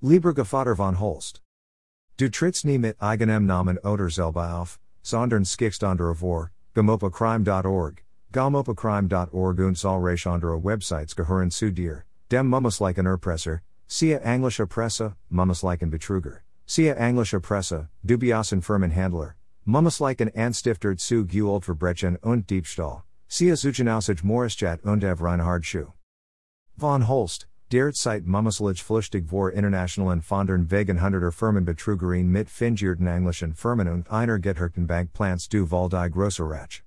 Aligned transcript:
Lieber 0.00 0.32
Gevatter 0.32 0.76
von 0.76 1.00
Holst. 1.00 1.40
Du 2.18 2.30
trittst 2.30 2.64
nie 2.64 2.78
mit 2.78 3.02
eigenem 3.02 3.46
Namen 3.46 3.78
oder 3.78 4.08
selber 4.08 4.54
auf, 4.54 4.78
sondern 5.02 5.44
skickst 5.44 5.82
andere 5.82 6.14
vor, 6.14 6.52
gamopacrime.org, 6.74 8.04
gamopacrime.org 8.30 9.58
und 9.58 9.76
zahlreiche 9.76 10.30
andere 10.30 10.62
Websites 10.62 11.16
gehören 11.16 11.50
zu 11.50 11.72
dir, 11.72 12.04
dem 12.30 12.48
Mummisleichen 12.48 13.06
Erpresser, 13.06 13.60
sia 13.88 14.18
Englische 14.18 14.68
Presse, 14.68 15.16
Mummisleichen 15.30 15.90
Betrüger, 15.90 16.42
sia 16.64 16.94
Englische 16.94 17.40
Presse, 17.40 17.88
dubiosen 18.04 18.62
Firmenhandler, 18.62 19.34
Mummisleichen 19.64 20.30
Anstiftert 20.32 21.00
zu 21.00 21.26
Verbrechen 21.60 22.16
und 22.22 22.48
Diebstahl, 22.48 23.02
sia 23.26 23.56
Zugenausage 23.56 24.24
Morrischat 24.24 24.80
und 24.84 25.02
Ev 25.02 25.20
Reinhard 25.20 25.66
Schuh. 25.66 25.92
Von 26.76 27.08
Holst, 27.08 27.47
Derzeit 27.70 28.24
Mummislich 28.24 28.82
Flüchtig 28.82 29.28
vor 29.28 29.52
internationalen 29.52 30.22
Fondern 30.22 30.70
wegen 30.70 31.02
hunderter 31.02 31.30
Firmen 31.30 31.66
Betrügerin 31.66 32.30
mit 32.30 32.48
fingierten 32.48 33.06
englischen 33.06 33.52
Firmen 33.54 33.88
und 33.88 34.10
einer 34.10 34.38
Bank 34.38 35.12
Plants 35.12 35.50
du 35.50 35.70
Val 35.70 35.90
die 35.90 36.10
Grosserach. 36.10 36.82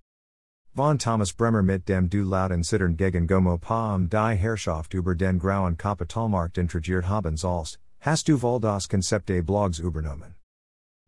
Von 0.74 0.98
Thomas 0.98 1.34
Bremer 1.34 1.62
mit 1.62 1.88
dem 1.88 2.10
du 2.10 2.24
lauten 2.24 2.64
Zittern 2.64 2.98
gegen 2.98 3.28
GoMoPa 3.28 3.94
um 3.94 4.10
die 4.10 4.36
Herrschaft 4.36 4.96
über 4.96 5.14
den 5.14 5.38
grauen 5.38 5.78
Kapitalmarkt 5.78 6.58
intrigiert 6.58 7.08
haben 7.08 7.38
sollst, 7.38 7.78
hast 8.00 8.28
du 8.28 8.42
Val 8.42 8.60
das 8.60 8.90
Konzepte 8.90 9.44
Blogs 9.44 9.78
übernommen. 9.78 10.34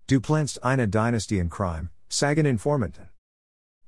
Du 0.05 0.21
planst 0.21 0.63
eine 0.63 0.87
Dynastie 0.87 1.39
in 1.39 1.49
Crime, 1.49 1.89
sagen 2.09 2.45
Informanten. 2.45 3.09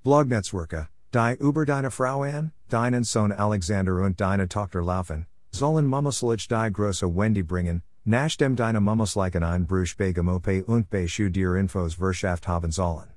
Blognetzwerke, 0.04 0.88
die 1.14 1.36
über 1.40 1.64
deine 1.64 1.92
Frau 1.92 2.24
an, 2.24 2.54
deinen 2.70 3.04
Sohn 3.04 3.32
Alexander 3.32 4.02
und 4.02 4.20
deine 4.20 4.48
Tochter 4.48 4.82
laufen, 4.82 5.28
Sollen 5.56 5.88
Mummuslich 5.88 6.50
die 6.50 6.70
große 6.70 7.08
Wendy 7.08 7.42
bringen, 7.42 7.82
nach 8.04 8.36
dem 8.36 8.58
deine 8.58 8.82
Mummusleichen 8.82 9.42
ein 9.42 9.66
Bruch 9.66 9.96
bei 9.98 10.12
Gemope 10.12 10.66
und 10.66 10.90
bei 10.90 11.08
Schuh 11.08 11.30
dir 11.30 11.56
Infos 11.56 11.98
Wirtschaft 11.98 12.46
haben 12.46 12.72
sollen. 12.72 13.14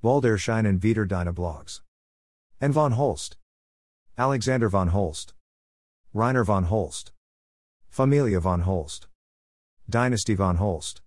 Bald 0.00 0.24
erscheinen 0.24 0.82
wieder 0.82 1.06
deine 1.06 1.32
Blogs. 1.32 1.84
En 2.60 2.72
von 2.72 2.96
Holst. 2.96 3.38
Alexander 4.16 4.70
von 4.70 4.92
Holst. 4.92 5.36
Rainer 6.12 6.44
von 6.44 6.68
Holst. 6.68 7.12
Familie 7.90 8.40
von 8.40 8.66
Holst. 8.66 9.08
Dynasty 9.88 10.34
von 10.34 10.58
Holst. 10.58 11.00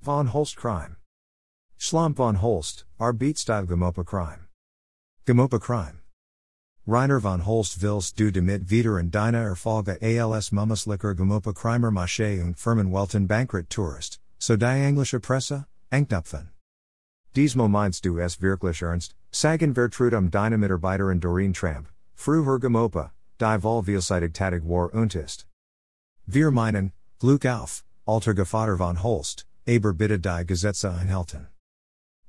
Von 0.00 0.32
Holst 0.32 0.56
Crime. 0.56 0.96
Schlamp 1.76 2.16
von 2.16 2.36
Holst, 2.36 2.86
Arbeitstyle 2.98 3.66
Gemopa 3.66 4.02
Crime. 4.02 4.48
Gemopa 5.26 5.58
Crime. 5.60 6.03
Rainer 6.86 7.18
von 7.18 7.46
Holst 7.46 7.80
willst 7.80 8.20
du 8.20 8.30
damit 8.30 8.68
wieder 8.68 8.98
in 8.98 9.10
deine 9.10 9.38
Erfolge 9.38 9.96
als 10.02 10.52
Mummislicker 10.52 11.14
Gemopa 11.14 11.54
Krimer 11.54 11.90
Masche 11.90 12.42
und 12.44 12.58
Firmenwelten 12.58 13.26
Bankrat 13.26 13.70
Tourist, 13.70 14.20
so 14.38 14.54
die 14.58 14.66
englische 14.66 15.18
Presse, 15.18 15.64
Anknüpfen. 15.90 16.50
Diesmal 17.34 17.70
meinst 17.70 18.04
du 18.04 18.18
es 18.18 18.42
wirklich 18.42 18.82
ernst, 18.82 19.16
sagen 19.30 19.74
Vertrudum 19.74 20.30
deine 20.30 20.58
Mitarbeiterin 20.58 21.20
Doreen 21.20 21.54
Tramp, 21.54 21.88
früher 22.14 22.60
Gemopa, 22.60 23.12
die 23.40 23.62
Volvielseitig 23.62 24.34
Tatig 24.34 24.62
war 24.64 24.92
und 24.92 25.14
ist. 25.14 25.46
Wir 26.26 26.50
meinen, 26.50 26.92
Glück 27.18 27.46
auf, 27.46 27.82
alter 28.04 28.34
Gevatter 28.34 28.76
von 28.76 29.02
Holst, 29.02 29.46
aber 29.66 29.94
bitte 29.94 30.18
die 30.18 30.44
Gesetze 30.46 30.92
einhalten. 30.92 31.48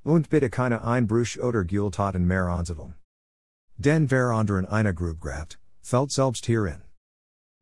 Und 0.02 0.30
bitte 0.30 0.48
keine 0.48 0.82
Einbruch 0.82 1.36
oder 1.42 1.62
Gultaten 1.62 2.26
mehr 2.26 2.46
anzuwählen. 2.46 2.94
Den 3.78 4.08
ver 4.08 4.32
anderen 4.32 4.64
eine 4.66 4.94
Grubgraft, 4.94 5.58
felt 5.82 6.10
selbst 6.10 6.46
hierin. 6.46 6.82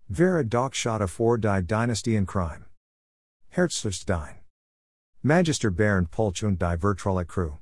Vera 0.09 0.45
doch 0.45 0.73
schade 0.73 1.09
vor 1.09 1.39
die 1.39 1.61
Dynastie 1.63 2.15
in 2.15 2.25
Crime. 2.25 2.67
Herzlichstein. 3.49 4.37
Magister 5.25 5.71
Bernd 5.71 6.11
Pulch 6.11 6.45
und 6.45 6.59
die 6.61 6.77
Virtuelle 6.77 7.25
Crew. 7.25 7.59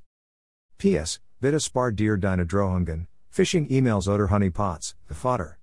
P.S. 0.77 1.20
Bitte 1.41 1.61
spar 1.61 1.92
dir 1.92 2.17
deine 2.19 2.44
Drohungen, 2.44 3.06
phishing 3.31 3.71
emails 3.71 4.06
oder 4.06 4.28
honeypots, 4.28 4.94
the 5.09 5.15
fodder. 5.15 5.59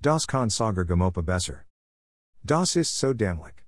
Das 0.00 0.26
kann 0.26 0.48
Sager 0.48 0.84
Gemopa 0.84 1.22
besser. 1.22 1.66
Das 2.44 2.74
ist 2.74 2.96
so 2.96 3.12
dämlich. 3.12 3.66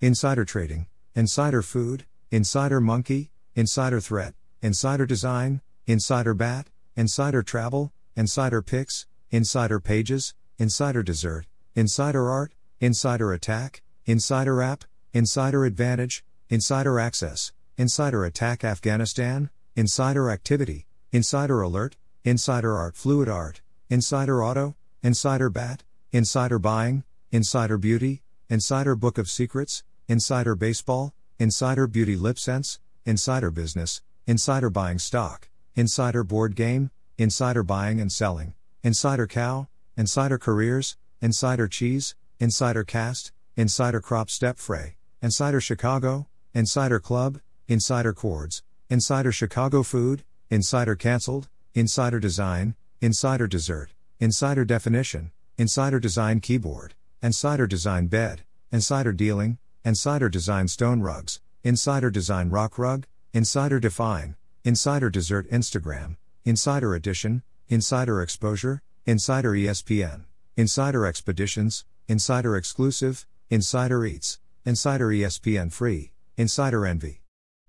Insider 0.00 0.44
Trading, 0.44 0.86
Insider 1.16 1.62
Food, 1.62 2.04
Insider 2.30 2.80
Monkey, 2.80 3.30
Insider 3.56 4.00
Threat, 4.00 4.34
Insider 4.62 5.06
Design, 5.06 5.62
Insider 5.86 6.34
Bat, 6.34 6.70
Insider 6.94 7.42
Travel, 7.42 7.92
Insider 8.18 8.62
Picks, 8.62 9.06
Insider 9.30 9.78
Pages, 9.78 10.34
Insider 10.58 11.04
Dessert, 11.04 11.46
Insider 11.76 12.28
Art, 12.28 12.52
Insider 12.80 13.32
Attack, 13.32 13.80
Insider 14.06 14.60
App, 14.60 14.82
Insider 15.12 15.64
Advantage, 15.64 16.24
Insider 16.48 16.98
Access, 16.98 17.52
Insider 17.76 18.24
Attack 18.24 18.64
Afghanistan, 18.64 19.50
Insider 19.76 20.32
Activity, 20.32 20.88
Insider 21.12 21.62
Alert, 21.62 21.96
Insider 22.24 22.76
Art 22.76 22.96
Fluid 22.96 23.28
Art, 23.28 23.60
Insider 23.88 24.42
Auto, 24.42 24.74
Insider 25.00 25.48
Bat, 25.48 25.84
Insider 26.10 26.58
Buying, 26.58 27.04
Insider 27.30 27.78
Beauty, 27.78 28.22
Insider 28.48 28.96
Book 28.96 29.18
of 29.18 29.30
Secrets, 29.30 29.84
Insider 30.08 30.56
Baseball, 30.56 31.14
Insider 31.38 31.86
Beauty 31.86 32.16
Lip 32.16 32.40
Sense, 32.40 32.80
Insider 33.06 33.52
Business, 33.52 34.02
Insider 34.26 34.70
Buying 34.70 34.98
Stock, 34.98 35.48
Insider 35.76 36.24
Board 36.24 36.56
Game, 36.56 36.90
Insider 37.20 37.64
Buying 37.64 38.00
and 38.00 38.12
Selling, 38.12 38.54
Insider 38.84 39.26
Cow, 39.26 39.66
Insider 39.96 40.38
Careers, 40.38 40.96
Insider 41.20 41.66
Cheese, 41.66 42.14
Insider 42.38 42.84
Cast, 42.84 43.32
Insider 43.56 44.00
Crop 44.00 44.30
Step 44.30 44.56
Fray, 44.56 44.94
Insider 45.20 45.60
Chicago, 45.60 46.28
Insider 46.54 47.00
Club, 47.00 47.40
Insider 47.66 48.12
Chords, 48.12 48.62
Insider 48.88 49.32
Chicago 49.32 49.82
Food, 49.82 50.22
Insider 50.48 50.94
Cancelled, 50.94 51.48
Insider 51.74 52.20
Design, 52.20 52.76
Insider 53.00 53.48
Dessert, 53.48 53.90
Insider 54.20 54.64
Definition, 54.64 55.32
Insider 55.56 55.98
Design 55.98 56.38
Keyboard, 56.38 56.94
Insider 57.20 57.66
Design 57.66 58.06
Bed, 58.06 58.42
Insider 58.70 59.12
Dealing, 59.12 59.58
Insider 59.84 60.28
Design 60.28 60.68
Stone 60.68 61.00
Rugs, 61.00 61.40
Insider 61.64 62.10
Design 62.10 62.48
Rock 62.48 62.78
Rug, 62.78 63.06
Insider 63.32 63.80
Define, 63.80 64.36
Insider 64.62 65.10
Dessert 65.10 65.50
Instagram, 65.50 66.16
Insider 66.44 66.94
Edition, 66.94 67.42
Insider 67.68 68.22
Exposure, 68.22 68.82
Insider 69.04 69.52
ESPN, 69.52 70.24
Insider 70.56 71.06
Expeditions, 71.06 71.84
Insider 72.08 72.56
Exclusive, 72.56 73.26
Insider 73.50 74.04
Eats, 74.06 74.40
Insider 74.64 75.08
ESPN 75.08 75.72
Free, 75.72 76.12
Insider 76.36 76.86
Envy, 76.86 77.22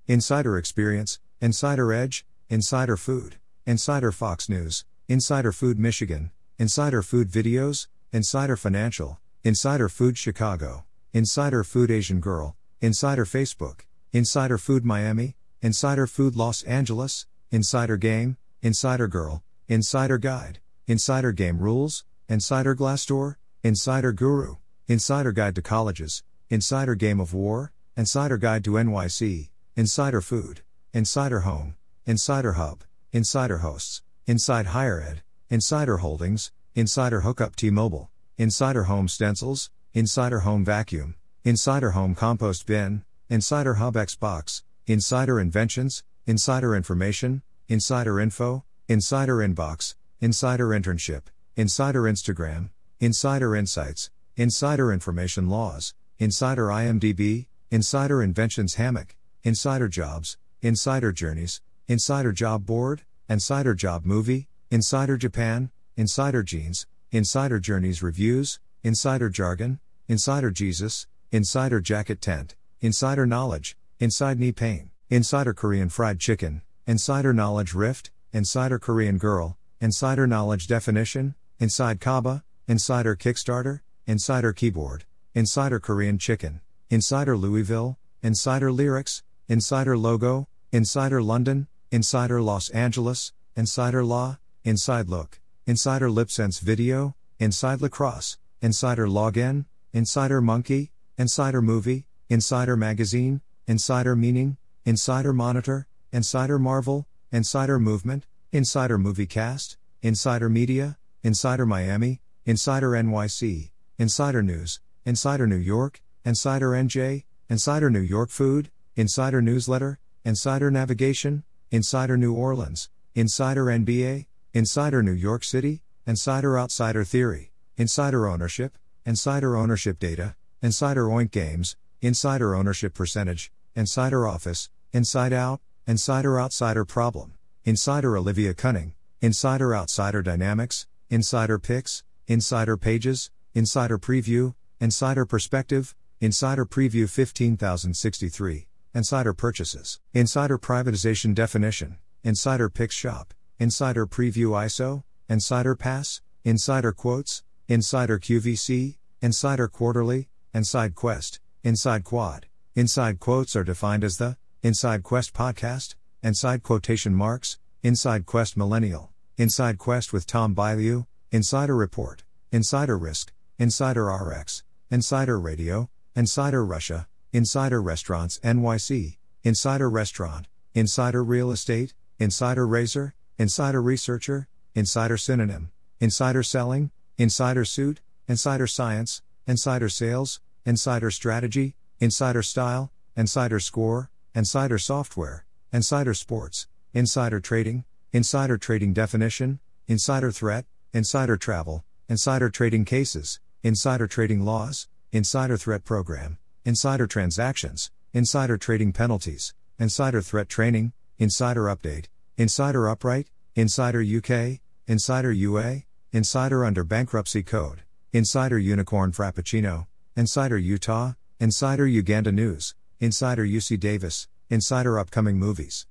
Insider 0.08 0.58
Experience, 0.58 1.20
Insider 1.42 1.92
Edge, 1.94 2.26
Insider 2.50 2.98
Food, 2.98 3.36
Insider 3.66 4.12
Fox 4.12 4.50
News, 4.50 4.86
Insider 5.08 5.52
Food 5.52 5.78
Michigan, 5.78 6.32
Insider 6.58 7.02
Food 7.02 7.30
Videos, 7.30 7.88
Insider 8.12 8.56
Financial, 8.56 9.20
Insider 9.44 9.90
Food 9.90 10.18
Chicago, 10.18 10.86
Insider 11.14 11.64
Food 11.64 11.92
Asian 11.92 12.20
Girl, 12.20 12.56
Insider 12.82 13.26
Facebook, 13.26 13.82
Insider 14.12 14.58
Food 14.58 14.84
Miami, 14.86 15.36
Insider 15.62 16.08
Food 16.08 16.36
Los 16.36 16.64
Angeles, 16.64 17.26
Insider 17.52 17.98
Game, 17.98 18.38
Insider 18.62 19.08
Girl, 19.08 19.42
Insider 19.70 20.18
Guide, 20.18 20.60
Insider 20.86 21.32
Game 21.32 21.60
Rules, 21.60 22.04
Insider 22.28 22.76
Glassdoor, 22.76 23.38
Insider 23.64 24.12
Guru, 24.12 24.58
Insider 24.86 25.32
Guide 25.32 25.56
to 25.56 25.62
Colleges, 25.62 26.24
Insider 26.50 26.94
Game 26.96 27.22
of 27.22 27.34
War, 27.34 27.72
Insider 27.96 28.38
Guide 28.38 28.66
to 28.66 28.72
NYC, 28.72 29.50
Insider 29.78 30.20
Food, 30.20 30.62
Insider 30.92 31.42
Home, 31.42 31.76
Insider 32.06 32.54
Hub, 32.54 32.84
Insider 33.14 33.60
Hosts, 33.60 34.02
Inside 34.28 34.68
Higher 34.68 35.02
Ed, 35.02 35.22
Insider 35.50 35.98
Holdings, 35.98 36.52
Insider 36.76 37.22
Hookup 37.22 37.56
T 37.56 37.70
Mobile, 37.70 38.10
Insider 38.38 38.84
Home 38.84 39.08
Stencils, 39.08 39.70
Insider 39.94 40.40
Home 40.42 40.66
Vacuum, 40.66 41.16
Insider 41.46 41.92
Home 41.92 42.14
Compost 42.14 42.66
Bin, 42.66 43.06
Insider 43.30 43.76
Hub 43.76 43.94
Xbox, 43.94 44.64
Insider 44.86 45.40
Inventions, 45.40 46.04
Insider 46.28 46.76
Information, 46.76 47.42
Insider 47.70 48.20
Info, 48.20 48.64
Insider 48.88 49.38
Inbox, 49.48 49.94
Insider 50.20 50.70
Internship, 50.70 51.26
Insider 51.56 52.02
Instagram, 52.02 52.72
Insider 53.00 53.56
Insights, 53.56 54.10
Insider 54.36 54.92
Information 54.92 55.48
Laws, 55.48 55.94
Insider 56.18 56.70
IMDb, 56.70 57.46
Insider 57.70 58.24
Inventions 58.24 58.74
Hammock, 58.74 59.16
Insider 59.44 59.88
Jobs, 59.88 60.40
Insider 60.64 61.12
Journeys, 61.12 61.62
Insider 61.88 62.32
Job 62.32 62.66
Board, 62.66 63.04
Insider 63.30 63.76
Job 63.76 64.04
Movie, 64.04 64.48
Insider 64.72 65.16
Japan, 65.16 65.70
Insider 65.96 66.42
Jeans, 66.42 66.88
Insider 67.12 67.60
Journeys 67.60 68.02
Reviews, 68.02 68.60
Insider 68.82 69.30
Jargon, 69.30 69.80
Insider 70.08 70.50
Jesus, 70.50 71.06
Insider 71.32 71.82
Jacket 71.82 72.20
Tent, 72.20 72.56
Insider 72.82 73.28
Knowledge, 73.28 73.78
Inside 74.00 74.40
Knee 74.40 74.54
Pain, 74.54 74.90
Insider 75.12 75.54
Korean 75.54 75.90
Fried 75.90 76.20
Chicken, 76.20 76.64
Insider 76.90 77.36
Knowledge 77.36 77.76
Rift, 77.76 78.10
Insider 78.34 78.80
Korean 78.80 79.20
Girl, 79.20 79.60
Insider 79.80 80.26
Knowledge 80.26 80.66
Definition, 80.66 81.36
Inside 81.60 82.00
Kaba, 82.02 82.44
Insider 82.68 83.16
Kickstarter, 83.16 83.82
Insider 84.08 84.54
Keyboard, 84.54 85.06
Insider 85.36 85.80
Korean 85.80 86.18
Chicken, 86.18 86.62
Insider 86.90 87.38
Louisville, 87.38 88.00
Insider 88.24 88.72
Lyrics, 88.72 89.22
Insider 89.48 89.96
Logo, 90.00 90.48
Insider 90.72 91.22
London, 91.22 91.68
Insider 91.92 92.42
Los 92.42 92.72
Angeles, 92.72 93.34
Insider 93.56 94.04
Law, 94.04 94.40
Inside 94.64 95.10
Look, 95.10 95.40
Insider 95.68 96.10
LipSense 96.10 96.60
Video, 96.60 97.14
Inside 97.38 97.82
Lacrosse, 97.82 98.40
Insider 98.64 99.06
Login, 99.06 99.66
Insider 99.94 100.42
Monkey, 100.42 100.92
Insider 101.20 101.62
Movie, 101.62 102.08
Insider 102.30 102.76
Magazine, 102.76 103.42
Insider 103.68 104.16
Meaning, 104.16 104.58
Insider 104.86 105.34
Monitor, 105.34 105.86
Insider 106.12 106.58
Marvel, 106.58 107.06
Insider 107.32 107.78
Movement, 107.78 108.26
Insider 108.52 108.98
Movie 108.98 109.28
Cast, 109.28 109.78
Insider 110.02 110.50
Media, 110.50 110.98
Insider 111.22 111.68
Miami, 111.68 112.20
Insider 112.48 112.92
NYC, 112.92 113.70
Insider 114.00 114.42
News, 114.42 114.80
Insider 115.06 115.46
New 115.46 115.56
York, 115.56 116.02
Insider 116.26 116.72
NJ, 116.72 117.26
Insider 117.48 117.92
New 117.92 118.00
York 118.00 118.32
Food, 118.32 118.72
Insider 118.96 119.40
Newsletter, 119.40 120.00
Insider 120.26 120.72
Navigation, 120.72 121.44
Insider 121.70 122.18
New 122.18 122.34
Orleans, 122.34 122.90
Insider 123.14 123.66
NBA, 123.66 124.26
Insider 124.52 125.04
New 125.04 125.12
York 125.12 125.44
City, 125.44 125.84
Insider 126.08 126.58
Outsider 126.58 127.04
Theory, 127.04 127.52
Insider 127.78 128.28
Ownership, 128.28 128.80
Insider 129.06 129.56
Ownership 129.56 130.00
Data, 130.00 130.36
Insider 130.64 131.06
Oink 131.06 131.30
Games, 131.30 131.76
Insider 132.02 132.56
Ownership 132.56 132.96
Percentage, 132.96 133.52
Insider 133.76 134.28
Office, 134.28 134.72
Inside 134.92 135.34
Out, 135.34 135.62
Insider 135.88 136.40
Outsider 136.40 136.86
Problem, 136.86 137.34
Insider 137.64 138.18
Olivia 138.18 138.54
Cunning, 138.54 138.94
Insider 139.22 139.76
Outsider 139.76 140.22
Dynamics, 140.22 140.88
Insider 141.10 141.58
Picks, 141.58 142.04
Insider 142.28 142.78
Pages, 142.78 143.32
Insider 143.54 143.98
Preview, 143.98 144.54
Insider 144.80 145.26
Perspective, 145.26 145.96
Insider 146.22 146.66
Preview 146.66 147.10
15063, 147.10 148.68
Insider 148.94 149.34
Purchases, 149.34 150.00
Insider 150.14 150.58
Privatization 150.58 151.34
Definition, 151.34 151.98
Insider 152.24 152.70
Picks 152.70 152.96
Shop, 152.96 153.34
Insider 153.58 154.06
Preview 154.06 154.50
ISO, 154.52 155.04
Insider 155.28 155.76
Pass, 155.76 156.22
Insider 156.44 156.92
Quotes, 156.92 157.44
Insider 157.68 158.20
QVC, 158.20 158.98
Insider 159.22 159.68
Quarterly, 159.68 160.30
Inside 160.54 160.96
Quest, 160.96 161.40
Inside 161.64 162.04
Quad. 162.04 162.46
Inside 162.76 163.20
quotes 163.20 163.56
are 163.56 163.64
defined 163.64 164.04
as 164.04 164.18
the 164.18 164.38
Inside 164.62 165.04
Quest 165.04 165.34
podcast, 165.34 165.96
Inside 166.22 166.64
quotation 166.64 167.16
marks, 167.16 167.60
Inside 167.82 168.26
Quest 168.26 168.58
Millennial, 168.58 169.10
Inside 169.38 169.78
Quest 169.78 170.12
with 170.12 170.28
Tom 170.28 170.54
Bilyeu, 170.54 171.06
Insider 171.32 171.78
Report, 171.78 172.24
Insider 172.52 172.98
Risk, 172.98 173.32
Insider 173.58 174.08
RX, 174.08 174.64
Insider 174.92 175.40
Radio, 175.40 175.90
Insider 176.14 176.66
Russia, 176.66 177.08
Insider 177.32 177.82
Restaurants 177.82 178.38
NYC, 178.40 179.16
Insider 179.44 179.90
Restaurant, 179.90 180.48
Insider 180.74 181.24
Real 181.24 181.52
Estate, 181.52 181.94
Insider 182.20 182.68
Razor, 182.68 183.16
Insider 183.38 183.82
Researcher, 183.82 184.50
Insider 184.76 185.16
Synonym, 185.16 185.72
Insider 186.02 186.44
Selling, 186.44 186.92
Insider 187.18 187.64
Suit, 187.64 188.02
Insider 188.28 188.68
Science, 188.68 189.22
Insider 189.48 189.88
Sales, 189.88 190.42
Insider 190.66 191.12
Strategy, 191.12 191.76
Insider 192.02 192.44
Style, 192.44 192.92
Insider 193.16 193.62
Score, 193.62 194.10
Insider 194.36 194.78
Software, 194.78 195.44
Insider 195.74 196.14
Sports, 196.14 196.68
Insider 196.94 197.40
Trading, 197.40 197.84
Insider 198.14 198.60
Trading 198.60 198.94
Definition, 198.94 199.60
Insider 199.88 200.32
Threat, 200.32 200.66
Insider 200.94 201.36
Travel, 201.36 201.84
Insider 202.08 202.50
Trading 202.52 202.86
Cases, 202.86 203.40
Insider 203.64 204.06
Trading 204.06 204.46
Laws, 204.46 204.88
Insider 205.12 205.58
Threat 205.58 205.84
Program, 205.84 206.38
Insider 206.64 207.08
Transactions, 207.08 207.90
Insider 208.14 208.56
Trading 208.56 208.94
Penalties, 208.94 209.56
Insider 209.80 210.22
Threat 210.22 210.48
Training, 210.48 210.94
Insider 211.18 211.64
Update, 211.64 212.06
Insider 212.38 212.88
Upright, 212.88 213.28
Insider 213.56 214.04
UK, 214.04 214.60
Insider 214.88 215.32
UA, 215.32 215.82
Insider 216.12 216.64
Under 216.64 216.84
Bankruptcy 216.84 217.42
Code, 217.42 217.82
Insider 218.14 218.60
Unicorn 218.60 219.12
Frappuccino, 219.12 219.88
Insider 220.16 220.58
Utah, 220.60 221.14
Insider 221.40 221.88
Uganda 221.88 222.32
News, 222.32 222.76
Insider 223.02 223.46
UC 223.46 223.80
Davis, 223.80 224.28
Insider 224.50 225.00
Upcoming 225.00 225.38
Movies, 225.40 225.88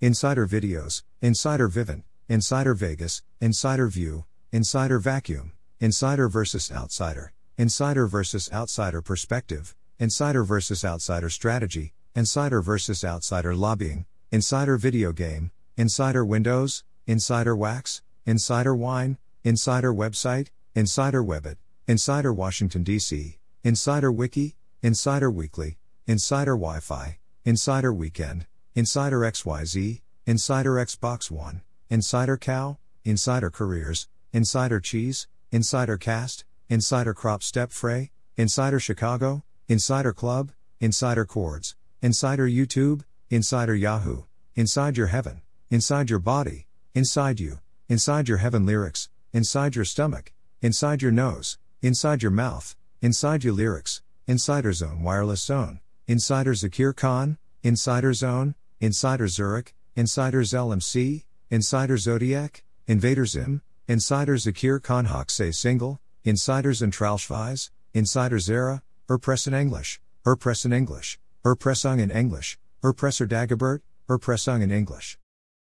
Insider 0.00 0.44
Videos, 0.44 1.04
Insider 1.22 1.68
Vivint, 1.68 2.02
Insider 2.28 2.74
Vegas, 2.74 3.22
Insider 3.40 3.86
View, 3.86 4.24
Insider 4.50 4.98
Vacuum, 4.98 5.52
Insider 5.78 6.28
versus 6.28 6.72
Outsider, 6.72 7.32
Insider 7.58 8.08
versus 8.08 8.50
Outsider 8.52 9.00
Perspective, 9.00 9.76
Insider 10.00 10.42
versus 10.42 10.84
Outsider 10.84 11.30
Strategy, 11.30 11.92
Insider 12.16 12.60
versus 12.60 13.04
Outsider 13.04 13.54
Lobbying, 13.54 14.06
Insider 14.32 14.76
Video 14.76 15.12
Game, 15.12 15.52
Insider 15.76 16.24
Windows, 16.24 16.82
Insider 17.06 17.54
Wax, 17.54 18.02
Insider 18.26 18.74
Wine, 18.74 19.16
Insider 19.44 19.94
Website, 19.94 20.48
Insider 20.74 21.22
Webit, 21.22 21.56
Insider 21.86 22.32
Washington 22.32 22.82
DC, 22.82 23.38
Insider 23.62 24.10
Wiki, 24.10 24.56
Insider 24.82 25.30
Weekly, 25.30 25.78
Insider 26.08 26.56
Wi 26.56 26.80
Fi, 26.80 27.18
Insider 27.44 27.92
Weekend, 27.92 28.46
Insider 28.74 29.20
XYZ, 29.20 30.00
Insider 30.24 30.70
Xbox 30.76 31.30
One, 31.30 31.60
Insider 31.90 32.38
Cow, 32.38 32.78
Insider 33.04 33.50
Careers, 33.50 34.08
Insider 34.32 34.80
Cheese, 34.80 35.28
Insider 35.52 35.98
Cast, 35.98 36.46
Insider 36.70 37.12
Crop 37.12 37.42
Step 37.42 37.72
Fray, 37.72 38.10
Insider 38.38 38.80
Chicago, 38.80 39.44
Insider 39.68 40.14
Club, 40.14 40.52
Insider 40.80 41.26
Chords, 41.26 41.76
Insider 42.00 42.48
YouTube, 42.48 43.02
Insider 43.28 43.74
Yahoo, 43.74 44.22
Inside 44.54 44.96
Your 44.96 45.08
Heaven, 45.08 45.42
Inside 45.68 46.08
Your 46.08 46.20
Body, 46.20 46.68
Inside 46.94 47.38
You, 47.38 47.58
Inside 47.90 48.28
Your 48.28 48.38
Heaven 48.38 48.64
Lyrics, 48.64 49.10
Inside 49.34 49.76
Your 49.76 49.84
Stomach, 49.84 50.32
Inside 50.62 51.02
Your 51.02 51.12
Nose, 51.12 51.58
Inside 51.82 52.22
Your 52.22 52.32
Mouth, 52.32 52.76
Inside 53.02 53.44
Your 53.44 53.52
Lyrics, 53.52 54.00
Insider 54.26 54.72
Zone 54.72 55.02
Wireless 55.02 55.42
Zone, 55.42 55.80
Insider 56.08 56.54
Zakir 56.54 56.96
Khan, 56.96 57.36
Insider 57.62 58.14
Zone, 58.14 58.54
Insider 58.80 59.28
Zurich, 59.28 59.74
Insider 59.94 60.40
LMC, 60.40 61.24
Insider 61.50 61.98
Zodiac, 61.98 62.64
Invader 62.86 63.26
Zim, 63.26 63.60
Insider 63.88 64.36
Zakir 64.36 64.82
Khan 64.82 65.06
Say 65.28 65.50
Single, 65.50 66.00
Insiders 66.24 66.80
and 66.80 66.94
Tralschweiz, 66.94 67.68
Insider 67.92 68.38
Zara, 68.38 68.82
Erpressen 69.10 69.52
English, 69.52 70.00
Erpressen 70.24 70.72
English, 70.72 71.20
Erpressung 71.44 72.00
in 72.00 72.10
English, 72.10 72.58
Erpresser 72.82 73.28
Dagobert, 73.28 73.82
Erpressung 74.08 74.62
in 74.62 74.70
English. 74.70 75.18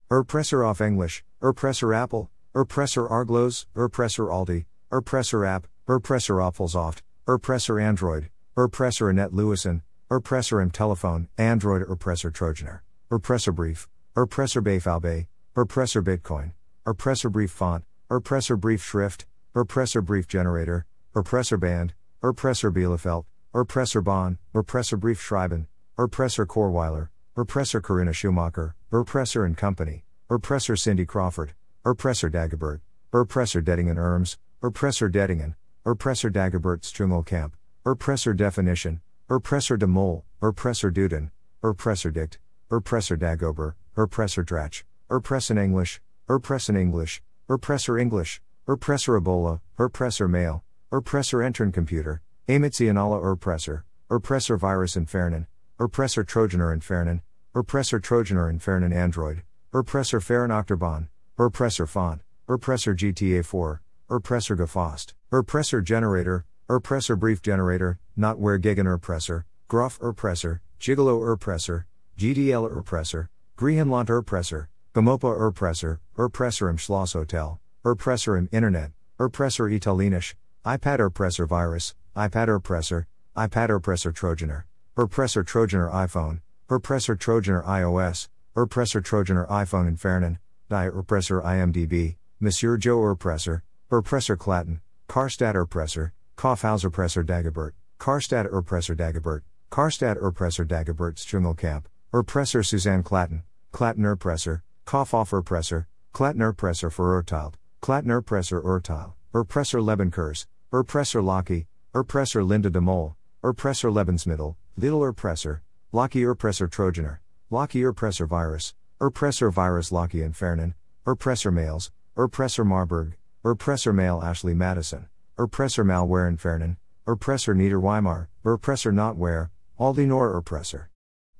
Erpresser 0.09 0.65
off 0.65 0.79
English, 0.79 1.25
Erpresser 1.41 1.93
Apple, 1.93 2.29
Erpresser 2.55 3.11
Arglos, 3.11 3.65
Erpresser 3.75 4.29
Aldi, 4.29 4.65
Erpresser 4.93 5.45
App, 5.45 5.67
Erpresser 5.89 6.35
Apfelsoft, 6.35 7.01
Erpresser 7.27 7.81
Android, 7.81 8.29
Erpresser 8.57 9.09
Annette 9.09 9.33
Lewison, 9.33 9.81
Erpresser 10.09 10.61
im 10.63 10.71
Telephone, 10.71 11.27
Android 11.37 11.85
Erpresser 11.85 12.31
Trojaner, 12.31 12.79
Erpresser 13.11 13.53
Brief, 13.53 13.89
Erpresser 14.15 14.63
Beifalbe, 14.63 15.27
Erpresser 15.53 16.01
Bitcoin, 16.01 16.53
Erpresser 16.85 17.29
Brief 17.29 17.51
Font, 17.51 17.83
Erpresser 18.09 18.57
Brief 18.57 18.81
Schrift, 18.81 19.25
Erpresser 19.53 20.01
Brief 20.01 20.25
Generator, 20.25 20.85
Erpresser 21.13 21.59
Band, 21.59 21.91
Erpresser 22.23 22.71
Bielefeld, 22.71 23.25
Erpresser 23.53 24.01
Bahn, 24.01 24.37
Erpresser 24.55 24.97
Brief 24.97 25.19
Schreiben, 25.19 25.67
Erpresser 25.99 26.45
Korweiler, 26.45 27.09
Erpresser 27.37 27.81
Corinna 27.81 28.11
Schumacher, 28.11 28.75
Erpresser 28.93 29.45
and 29.45 29.57
Company, 29.57 30.05
Erpresser 30.29 30.79
Cindy 30.79 31.05
Crawford, 31.05 31.51
Erpresser 31.85 32.31
Dagobert, 32.31 32.79
Erpresser 33.13 33.61
Dettingen 33.61 33.97
Erms, 33.97 34.37
Erpresser 34.63 35.11
Dettingen, 35.11 35.55
Erpresser 35.85 36.31
Dagobert 36.31 36.83
Strungelkamp, 36.83 37.51
Erpresser 37.85 38.33
Definition, 38.33 39.01
Erpresser 39.29 39.77
de 39.77 39.85
Mol, 39.85 40.23
Erpresser 40.41 40.89
Duden, 40.89 41.31
Erpresser 41.61 42.13
Dict, 42.13 42.37
Erpresser 42.71 43.19
Dagober, 43.19 43.73
Erpresser 43.97 44.45
Dratch, 44.45 44.83
Erpressen 45.11 45.61
English, 45.61 45.99
Erpressen 46.29 46.77
English, 46.79 47.21
Erpresser 47.49 47.99
English, 47.99 48.39
Erpresser 48.69 49.19
Ebola, 49.19 49.59
Erpresser 49.77 50.29
Mail, 50.29 50.63
Erpresser 50.93 51.45
Entern 51.45 51.73
Computer, 51.73 52.21
Amitzianala 52.47 53.21
Erpresser, 53.21 53.83
Erpresser 54.09 54.57
Virus 54.57 54.95
Infernen, 54.95 55.45
Erpresser 55.77 56.25
Trojaner 56.25 56.73
Infernen, 56.73 57.21
Erpresser 57.53 57.99
Trojaner 57.99 58.49
Infernen 58.49 58.95
Android, 58.95 59.41
Erpresser 59.73 60.21
Octoban, 60.21 61.09
Erpresser 61.37 61.85
Font, 61.85 62.21
Erpresser 62.47 62.95
GTA 62.95 63.43
4, 63.43 63.81
Erpresser 64.09 64.57
Gefost, 64.57 65.15
Erpresser 65.33 65.83
Generator, 65.83 66.45
Erpresser 66.69 67.17
Brief 67.17 67.41
Generator, 67.41 67.97
Notware 68.17 68.59
Gegen 68.59 68.87
Erpresser, 68.87 69.45
Groff 69.69 69.97
Erpresser, 69.99 70.59
Gigolo 70.81 71.21
Erpresser, 71.21 71.85
GDL 72.17 72.69
Erpresser, 72.69 73.29
Griechenland 73.57 74.09
Erpresser, 74.09 74.67
Gamopa 74.93 75.33
Erpresser, 75.33 75.99
Erpresser 76.17 76.69
im 76.69 76.75
Schloss 76.75 77.13
Hotel, 77.13 77.57
Erpresser 77.85 78.37
im 78.37 78.49
Internet, 78.49 78.91
Erpresser 79.17 79.71
Italienisch, 79.71 80.35
iPad 80.65 80.99
Erpresser 80.99 81.47
Virus, 81.47 81.95
iPad 82.17 82.49
Erpresser, 82.49 83.05
iPad 83.37 83.69
Erpresser 83.69 84.11
Trojaner, 84.11 84.65
Erpresser 84.97 85.45
Trojaner 85.45 85.93
iPhone, 85.93 86.41
Erpresser 86.69 87.17
Trojaner 87.17 87.63
iOS, 87.65 88.27
Erpresser 88.57 89.01
Trojaner 89.01 89.49
iPhone 89.49 89.87
Infernon, 89.87 90.37
Die 90.69 90.91
Erpresser 90.91 91.41
IMDB, 91.45 92.17
Monsieur 92.41 92.75
Joe 92.77 93.15
Erpresser, 93.15 93.61
Erpresser 93.89 94.35
Klatten, 94.35 94.81
Karstadt 95.07 95.55
Erpresser, 95.55 96.11
Kaufhauser 96.37 96.91
Presser 96.91 97.23
Dagobert, 97.23 97.71
Karstadt 97.99 98.51
Erpresser 98.51 98.95
Dagobert, 98.95 99.41
Karstadt 99.71 100.21
Erpresser 100.21 100.67
Dagobert 100.67 101.15
Strungelkamp, 101.15 101.85
Erpresser 102.13 102.63
Susanne 102.63 103.03
Klatten, 103.03 103.41
Klatten 103.73 104.03
Erpresser, 104.03 104.61
Kaufhof 104.85 105.31
Erpresser, 105.31 105.87
Klatten 106.13 106.37
Erpresser 106.37 106.91
Verurteilt, 106.91 107.55
Klatten 107.81 108.09
Erpresser 108.09 108.63
Urteil, 108.63 109.13
Erpresser 109.33 109.81
Lebenkurs, 109.81 110.45
Erpresser 110.71 111.23
Locky, 111.23 111.65
Erpresser 111.95 112.45
Linda 112.45 112.69
de 112.69 112.81
Mol, 112.81 113.15
Erpresser 113.43 113.91
Lebensmittel, 113.91 114.55
Little 114.77 115.01
Erpresser, 115.01 115.61
Locky 115.91 116.21
Erpresser 116.21 116.69
Trojaner, 116.69 117.17
Locky 117.49 117.81
Erpresser 117.81 118.27
Virus, 118.27 118.75
Erpresser 119.01 119.51
Virus 119.51 119.91
Locky 119.91 120.19
Infernon, 120.19 120.75
Erpresser 121.07 121.51
Mails, 121.51 121.89
Erpresser 122.15 122.63
Marburg, 122.63 123.15
Erpresser 123.43 123.91
Mail 123.91 124.21
Ashley 124.21 124.53
Madison, 124.53 125.07
Erpresser 125.37 125.85
Malware 125.85 126.31
Infernon, 126.31 126.77
Erpresser 127.07 127.55
Niederweimar, 127.55 128.27
Erpresser 128.43 128.91
Notware, 128.91 129.51
Aldi 129.79 130.07
Nor 130.07 130.41
Erpresser. 130.41 130.87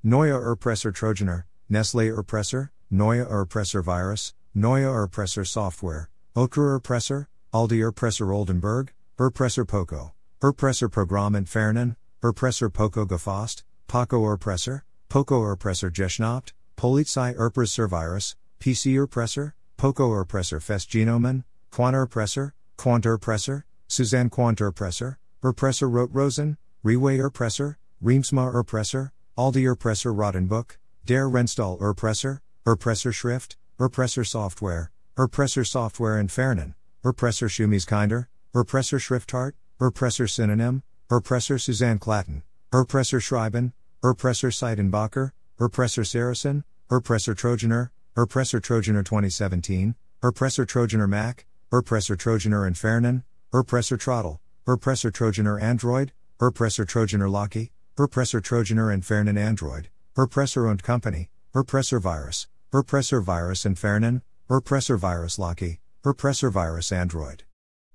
Neue 0.03 0.39
Erpresser 0.39 0.93
Trojaner, 0.93 1.45
Nestle 1.67 2.11
Erpresser, 2.11 2.69
Neue 2.91 3.25
Erpresser 3.25 3.83
Virus, 3.83 4.35
Neue 4.53 4.85
Erpresser 4.85 5.47
Software, 5.47 6.09
Okra 6.35 6.79
Erpresser, 6.79 7.25
Aldi 7.51 7.79
Erpresser 7.91 8.27
Oldenburg, 8.27 8.89
Erpresser 9.17 9.65
Poco, 9.65 10.13
Erpresser 10.43 10.91
Programm 10.91 11.33
Infernon, 11.33 11.95
Erpresser 12.21 12.71
Poco 12.71 13.03
Gefasst, 13.03 13.63
Paco 13.87 14.21
Erpresser, 14.21 14.83
Poco 15.09 15.41
Erpresser 15.41 15.91
Geschnappt, 15.91 16.53
Polizei 16.77 17.35
Erpresser 17.35 17.89
Virus, 17.89 18.35
PC 18.59 18.93
Erpresser, 18.93 19.53
Poco 19.75 20.11
Erpresser 20.11 20.59
Festgenomen, 20.61 21.43
Quandt 21.71 21.95
Erpresser, 21.95 22.51
Quandt 22.77 23.05
Erpresser, 23.05 23.63
Susanne 23.97 24.29
Quandt 24.29 24.59
Erpresser, 24.59 25.17
Erpresser 25.43 25.89
Rot 25.91 26.13
Rosen, 26.13 26.55
Rewe 26.85 27.17
Erpresser, 27.17 27.77
Reemtsma 28.03 28.53
Erpresser, 28.53 29.09
Aldi 29.35 29.63
Erpresser 29.63 30.13
Rotenbuch, 30.13 30.77
Der 31.03 31.27
Renstall 31.27 31.79
Erpresser, 31.79 32.39
Erpresser 32.67 33.11
Schrift, 33.11 33.55
Erpresser 33.79 34.23
Software, 34.23 34.91
Erpresser 35.17 35.65
Software 35.65 36.19
Infernon, 36.19 36.75
Erpresser 37.03 37.49
Schumieskinder, 37.49 38.27
Erpresser 38.53 38.99
Schriftart, 38.99 39.53
Erpresser 39.81 40.29
Synonym, 40.29 40.83
Erpresser 41.09 41.59
Susanne 41.59 41.97
Klatten, 41.97 42.43
Erpresser 42.71 43.19
Schreiben, 43.19 43.73
Erpresser 44.03 44.51
Seitenbacher, 44.51 45.31
Erpresser 45.59 46.05
Saracen, 46.05 46.63
Erpresser 46.91 47.33
Trojaner, 47.33 47.89
Erpresser 48.15 48.61
Trojaner 48.61 49.03
2017, 49.03 49.95
Erpresser 50.21 50.67
Trojaner 50.67 51.09
Mac, 51.09 51.47
Erpresser 51.71 52.15
Trojaner 52.15 52.67
Infernon, 52.67 53.23
Erpresser 53.57 53.97
Trottle, 53.97 54.39
Erpresser 54.67 55.11
Trojaner 55.11 55.59
Android, 55.59 56.11
Erpresser 56.39 56.85
Trojaner 56.85 57.27
Locky, 57.27 57.71
Erpresser 57.97 58.39
Trojaner 58.39 58.93
Infernon 58.93 59.35
Android, 59.35 59.87
Erpresser 60.15 60.69
und 60.69 60.83
Company, 60.83 61.29
Erpresser 61.55 61.99
Virus, 61.99 62.45
Erpresser 62.71 63.19
Virus 63.23 63.65
Infernon, 63.65 64.21
Erpresser 64.47 64.99
Virus 64.99 65.39
Locky, 65.39 65.79
Erpresser 66.05 66.51
Virus 66.53 66.91
Android. 66.91 67.45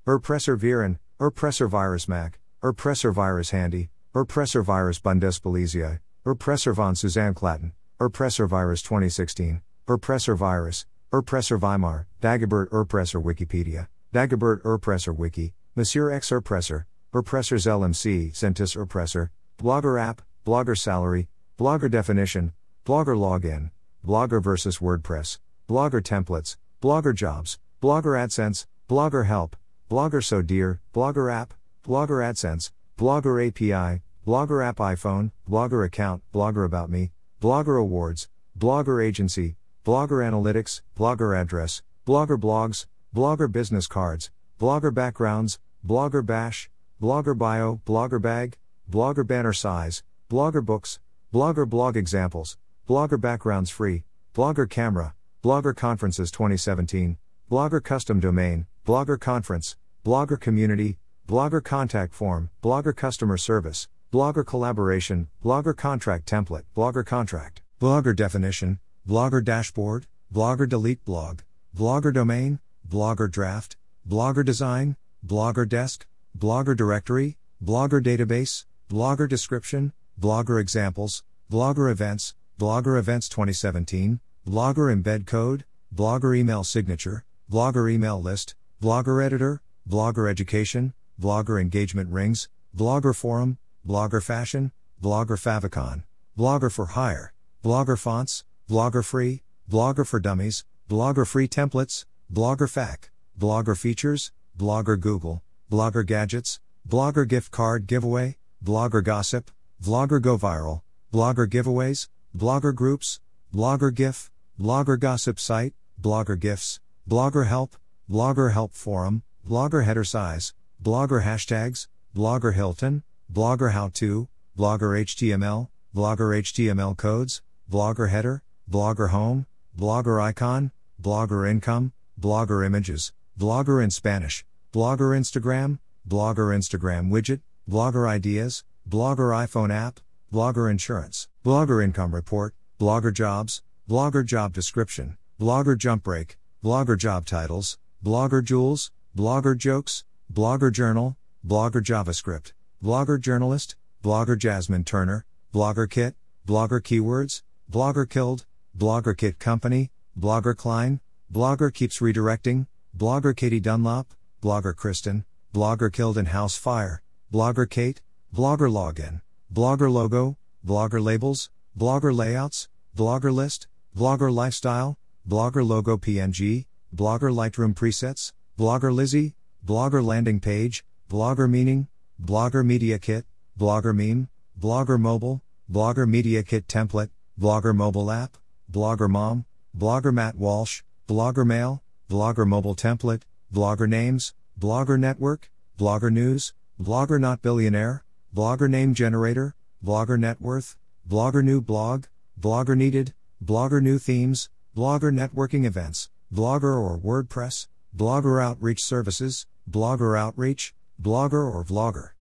Erpresser 0.04 0.58
Viren, 0.58 0.98
Erpresser 1.20 1.70
Virus 1.70 2.08
Mac, 2.08 2.40
Erpresser 2.60 3.14
Virus 3.14 3.50
Handy, 3.50 3.88
Erpresser 4.16 4.64
Virus 4.64 4.98
Bundespolizei, 4.98 6.00
Erpresser 6.26 6.74
von 6.74 6.96
Susanne 6.96 7.34
Klatten, 7.34 7.70
Erpresser 8.00 8.48
Virus 8.48 8.82
2016, 8.82 9.60
Erpresser 9.88 10.36
Virus, 10.36 10.86
Erpresser 11.12 11.60
Weimar, 11.60 12.06
Dagobert 12.20 12.68
Erpresser 12.72 13.22
Wikipedia, 13.22 13.86
Dagobert 14.12 14.60
Erpresser 14.62 15.16
Wiki, 15.16 15.54
Monsieur 15.74 16.10
X 16.10 16.30
Erpresser, 16.30 16.84
Erpressers 17.14 17.64
LMC, 17.64 18.36
Centis 18.36 18.76
Erpresser, 18.76 19.30
Blogger 19.58 19.98
App, 19.98 20.20
Blogger 20.44 20.76
Salary, 20.76 21.28
Blogger 21.58 21.90
Definition, 21.90 22.52
Blogger 22.84 23.16
Login, 23.16 23.70
Blogger 24.06 24.42
versus 24.42 24.80
WordPress, 24.80 25.38
Blogger 25.66 26.02
Templates, 26.02 26.58
Blogger 26.82 27.14
Jobs, 27.14 27.58
Blogger 27.80 28.14
AdSense, 28.22 28.66
Blogger 28.86 29.24
Help, 29.24 29.56
Blogger 29.90 30.22
So 30.22 30.42
Dear, 30.42 30.82
Blogger 30.92 31.32
App, 31.32 31.54
Blogger 31.82 32.22
AdSense, 32.22 32.70
Blogger 32.98 33.48
API, 33.48 34.02
Blogger 34.26 34.62
App 34.62 34.76
iPhone, 34.76 35.30
Blogger 35.48 35.86
Account, 35.86 36.22
Blogger 36.34 36.66
About 36.66 36.90
Me, 36.90 37.12
Blogger 37.40 37.80
Awards, 37.80 38.28
Blogger 38.58 39.02
Agency, 39.02 39.56
Blogger 39.86 40.20
Analytics, 40.22 40.82
Blogger 40.98 41.40
Address, 41.40 41.82
Blogger 42.06 42.38
Blogs, 42.38 42.84
Blogger 43.14 43.52
Business 43.52 43.86
Cards, 43.86 44.30
Blogger 44.58 44.92
Backgrounds, 44.92 45.58
Blogger 45.86 46.24
Bash, 46.24 46.70
Blogger 46.98 47.36
Bio, 47.36 47.78
Blogger 47.84 48.22
Bag, 48.22 48.56
Blogger 48.90 49.26
Banner 49.26 49.52
Size, 49.52 50.02
Blogger 50.30 50.64
Books, 50.64 50.98
Blogger 51.30 51.68
Blog 51.68 51.94
Examples, 51.94 52.56
Blogger 52.88 53.20
Backgrounds 53.20 53.68
Free, 53.68 54.04
Blogger 54.34 54.66
Camera, 54.66 55.14
Blogger 55.44 55.76
Conferences 55.76 56.30
2017, 56.30 57.18
Blogger 57.50 57.84
Custom 57.84 58.18
Domain, 58.18 58.64
Blogger 58.86 59.20
Conference, 59.20 59.76
Blogger 60.06 60.40
Community, 60.40 60.96
Blogger 61.28 61.62
Contact 61.62 62.14
Form, 62.14 62.48
Blogger 62.62 62.96
Customer 62.96 63.36
Service, 63.36 63.88
Blogger 64.10 64.46
Collaboration, 64.46 65.28
Blogger 65.44 65.76
Contract 65.76 66.24
Template, 66.24 66.64
Blogger 66.74 67.04
Contract, 67.04 67.60
Blogger 67.78 68.16
Definition, 68.16 68.80
Blogger 69.06 69.44
Dashboard, 69.44 70.06
Blogger 70.32 70.66
Delete 70.66 71.04
Blog, 71.04 71.42
Blogger 71.76 72.10
Domain, 72.10 72.58
Blogger 72.88 73.30
Draft, 73.30 73.76
Blogger 74.08 74.44
Design, 74.44 74.96
Blogger 75.26 75.68
Desk, 75.68 76.06
Blogger 76.36 76.76
Directory, 76.76 77.36
Blogger 77.64 78.02
Database, 78.02 78.64
Blogger 78.90 79.28
Description, 79.28 79.92
Blogger 80.20 80.60
Examples, 80.60 81.22
Blogger 81.50 81.90
Events, 81.90 82.34
Blogger 82.58 82.98
Events 82.98 83.28
2017, 83.28 84.20
Blogger 84.46 84.94
Embed 84.94 85.26
Code, 85.26 85.64
Blogger 85.94 86.36
Email 86.36 86.64
Signature, 86.64 87.24
Blogger 87.50 87.90
Email 87.90 88.20
List, 88.20 88.54
Blogger 88.82 89.24
Editor, 89.24 89.62
Blogger 89.88 90.28
Education, 90.28 90.94
Blogger 91.20 91.60
Engagement 91.60 92.10
Rings, 92.10 92.48
Blogger 92.76 93.14
Forum, 93.14 93.58
Blogger 93.86 94.22
Fashion, 94.22 94.72
Blogger 95.02 95.38
Favicon, 95.38 96.04
Blogger 96.38 96.72
for 96.72 96.86
Hire, 96.86 97.32
Blogger 97.64 97.98
Fonts, 97.98 98.44
Blogger 98.68 99.04
Free, 99.04 99.42
Blogger 99.70 100.06
for 100.06 100.18
Dummies, 100.20 100.64
Blogger 100.88 101.26
Free 101.26 101.48
Templates, 101.48 102.04
Blogger 102.32 102.66
FAQ, 102.66 103.10
Blogger 103.38 103.76
Features, 103.76 104.32
Blogger 104.58 104.98
Google, 104.98 105.42
Blogger 105.70 106.06
Gadgets, 106.06 106.60
Blogger 106.88 107.28
Gift 107.28 107.50
Card 107.50 107.86
Giveaway, 107.86 108.38
Blogger 108.64 109.04
Gossip, 109.04 109.50
Vlogger 109.84 110.18
Go 110.18 110.38
Viral, 110.38 110.80
Blogger 111.12 111.46
Giveaways, 111.46 112.08
Blogger 112.34 112.74
Groups, 112.74 113.20
Blogger 113.54 113.92
GIF, 113.92 114.30
Blogger 114.58 114.98
Gossip 114.98 115.38
Site, 115.38 115.74
Blogger 116.00 116.40
GIFs, 116.40 116.80
Blogger 117.06 117.46
Help, 117.48 117.76
Blogger 118.10 118.54
Help 118.54 118.72
Forum, 118.72 119.22
Blogger 119.46 119.84
Header 119.84 120.06
Size, 120.06 120.54
Blogger 120.82 121.24
Hashtags, 121.24 121.86
Blogger 122.16 122.54
Hilton, 122.54 123.02
Blogger 123.30 123.72
How 123.72 123.88
To, 123.88 124.26
Blogger 124.56 124.98
HTML, 125.04 125.68
Blogger 125.94 126.40
HTML 126.40 126.96
Codes, 126.96 127.42
Blogger 127.70 128.08
Header, 128.08 128.40
Blogger 128.70 129.10
Home, 129.10 129.44
Blogger 129.78 130.18
Icon, 130.22 130.72
Blogger 130.98 131.46
Income, 131.46 131.92
Blogger 132.22 132.64
Images, 132.64 133.12
Blogger 133.36 133.82
in 133.82 133.90
Spanish, 133.90 134.46
Blogger 134.72 135.10
Instagram, 135.18 135.80
Blogger 136.08 136.54
Instagram 136.56 137.10
Widget, 137.10 137.40
Blogger 137.68 138.08
Ideas, 138.08 138.62
Blogger 138.88 139.34
iPhone 139.34 139.74
app, 139.74 139.98
Blogger 140.32 140.70
Insurance, 140.70 141.26
Blogger 141.44 141.82
Income 141.82 142.14
Report, 142.14 142.54
Blogger 142.78 143.12
Jobs, 143.12 143.62
Blogger 143.90 144.24
Job 144.24 144.52
Description, 144.52 145.18
Blogger 145.40 145.76
Jump 145.76 146.04
Break, 146.04 146.38
Blogger 146.62 146.96
Job 146.96 147.26
Titles, 147.26 147.76
Blogger 148.04 148.44
Jewels, 148.44 148.92
Blogger 149.16 149.58
Jokes, 149.58 150.04
Blogger 150.32 150.72
Journal, 150.72 151.16
Blogger 151.44 151.82
JavaScript, 151.82 152.52
Blogger 152.80 153.20
Journalist, 153.20 153.74
Blogger 154.00 154.38
Jasmine 154.38 154.84
Turner, 154.84 155.26
Blogger 155.52 155.90
Kit, 155.90 156.14
Blogger 156.46 156.80
Keywords, 156.80 157.42
Blogger 157.68 158.08
Killed, 158.08 158.46
Blogger 158.78 159.16
Kit 159.16 159.40
Company, 159.40 159.90
Blogger 160.16 160.56
Klein, 160.56 161.00
Blogger 161.32 161.72
Keeps 161.72 162.00
Redirecting, 162.00 162.66
Blogger 162.94 163.34
Katie 163.34 163.58
Dunlop, 163.58 164.08
Blogger 164.42 164.76
Kristen, 164.76 165.24
Blogger 165.54 165.90
Killed 165.90 166.18
in 166.18 166.26
House 166.26 166.58
Fire, 166.58 167.00
Blogger 167.32 167.68
Kate, 167.68 168.02
Blogger 168.34 168.70
Login, 168.70 169.22
Blogger 169.50 169.90
Logo, 169.90 170.36
Blogger 170.62 171.02
Labels, 171.02 171.48
Blogger 171.74 172.14
Layouts, 172.14 172.68
Blogger 172.94 173.32
List, 173.32 173.66
Blogger 173.96 174.30
Lifestyle, 174.30 174.98
Blogger 175.26 175.66
Logo 175.66 175.96
PNG, 175.96 176.66
Blogger 176.94 177.32
Lightroom 177.32 177.74
Presets, 177.74 178.34
Blogger 178.58 178.94
Lizzie, 178.94 179.34
Blogger 179.64 180.04
Landing 180.04 180.38
Page, 180.38 180.84
Blogger 181.08 181.48
Meaning, 181.48 181.88
Blogger 182.22 182.62
Media 182.62 182.98
Kit, 182.98 183.24
Blogger 183.58 183.96
Meme, 183.96 184.28
Blogger 184.60 185.00
Mobile, 185.00 185.40
Blogger 185.72 186.06
Media 186.06 186.42
Kit 186.42 186.68
Template, 186.68 187.08
Blogger 187.40 187.74
Mobile 187.74 188.10
App, 188.10 188.36
Blogger 188.70 189.08
Mom, 189.08 189.46
Blogger 189.74 190.12
Matt 190.12 190.36
Walsh, 190.36 190.82
Blogger 191.12 191.46
Mail, 191.46 191.82
Blogger 192.08 192.46
Mobile 192.46 192.74
Template, 192.74 193.20
Blogger 193.52 193.86
Names, 193.86 194.32
Blogger 194.58 194.98
Network, 194.98 195.50
Blogger 195.78 196.10
News, 196.10 196.54
Blogger 196.80 197.20
Not 197.20 197.42
Billionaire, 197.42 198.02
Blogger 198.34 198.66
Name 198.66 198.94
Generator, 198.94 199.54
Blogger 199.84 200.18
Net 200.18 200.40
Worth, 200.40 200.78
Blogger 201.06 201.44
New 201.44 201.60
Blog, 201.60 202.06
Blogger 202.40 202.74
Needed, 202.74 203.12
Blogger 203.44 203.82
New 203.82 203.98
Themes, 203.98 204.48
Blogger 204.74 205.12
Networking 205.12 205.66
Events, 205.66 206.08
Blogger 206.32 206.80
or 206.80 206.96
WordPress, 206.98 207.66
Blogger 207.94 208.42
Outreach 208.42 208.82
Services, 208.82 209.44
Blogger 209.70 210.18
Outreach, 210.18 210.74
Blogger 210.98 211.54
or 211.54 211.62
Vlogger. 211.62 212.12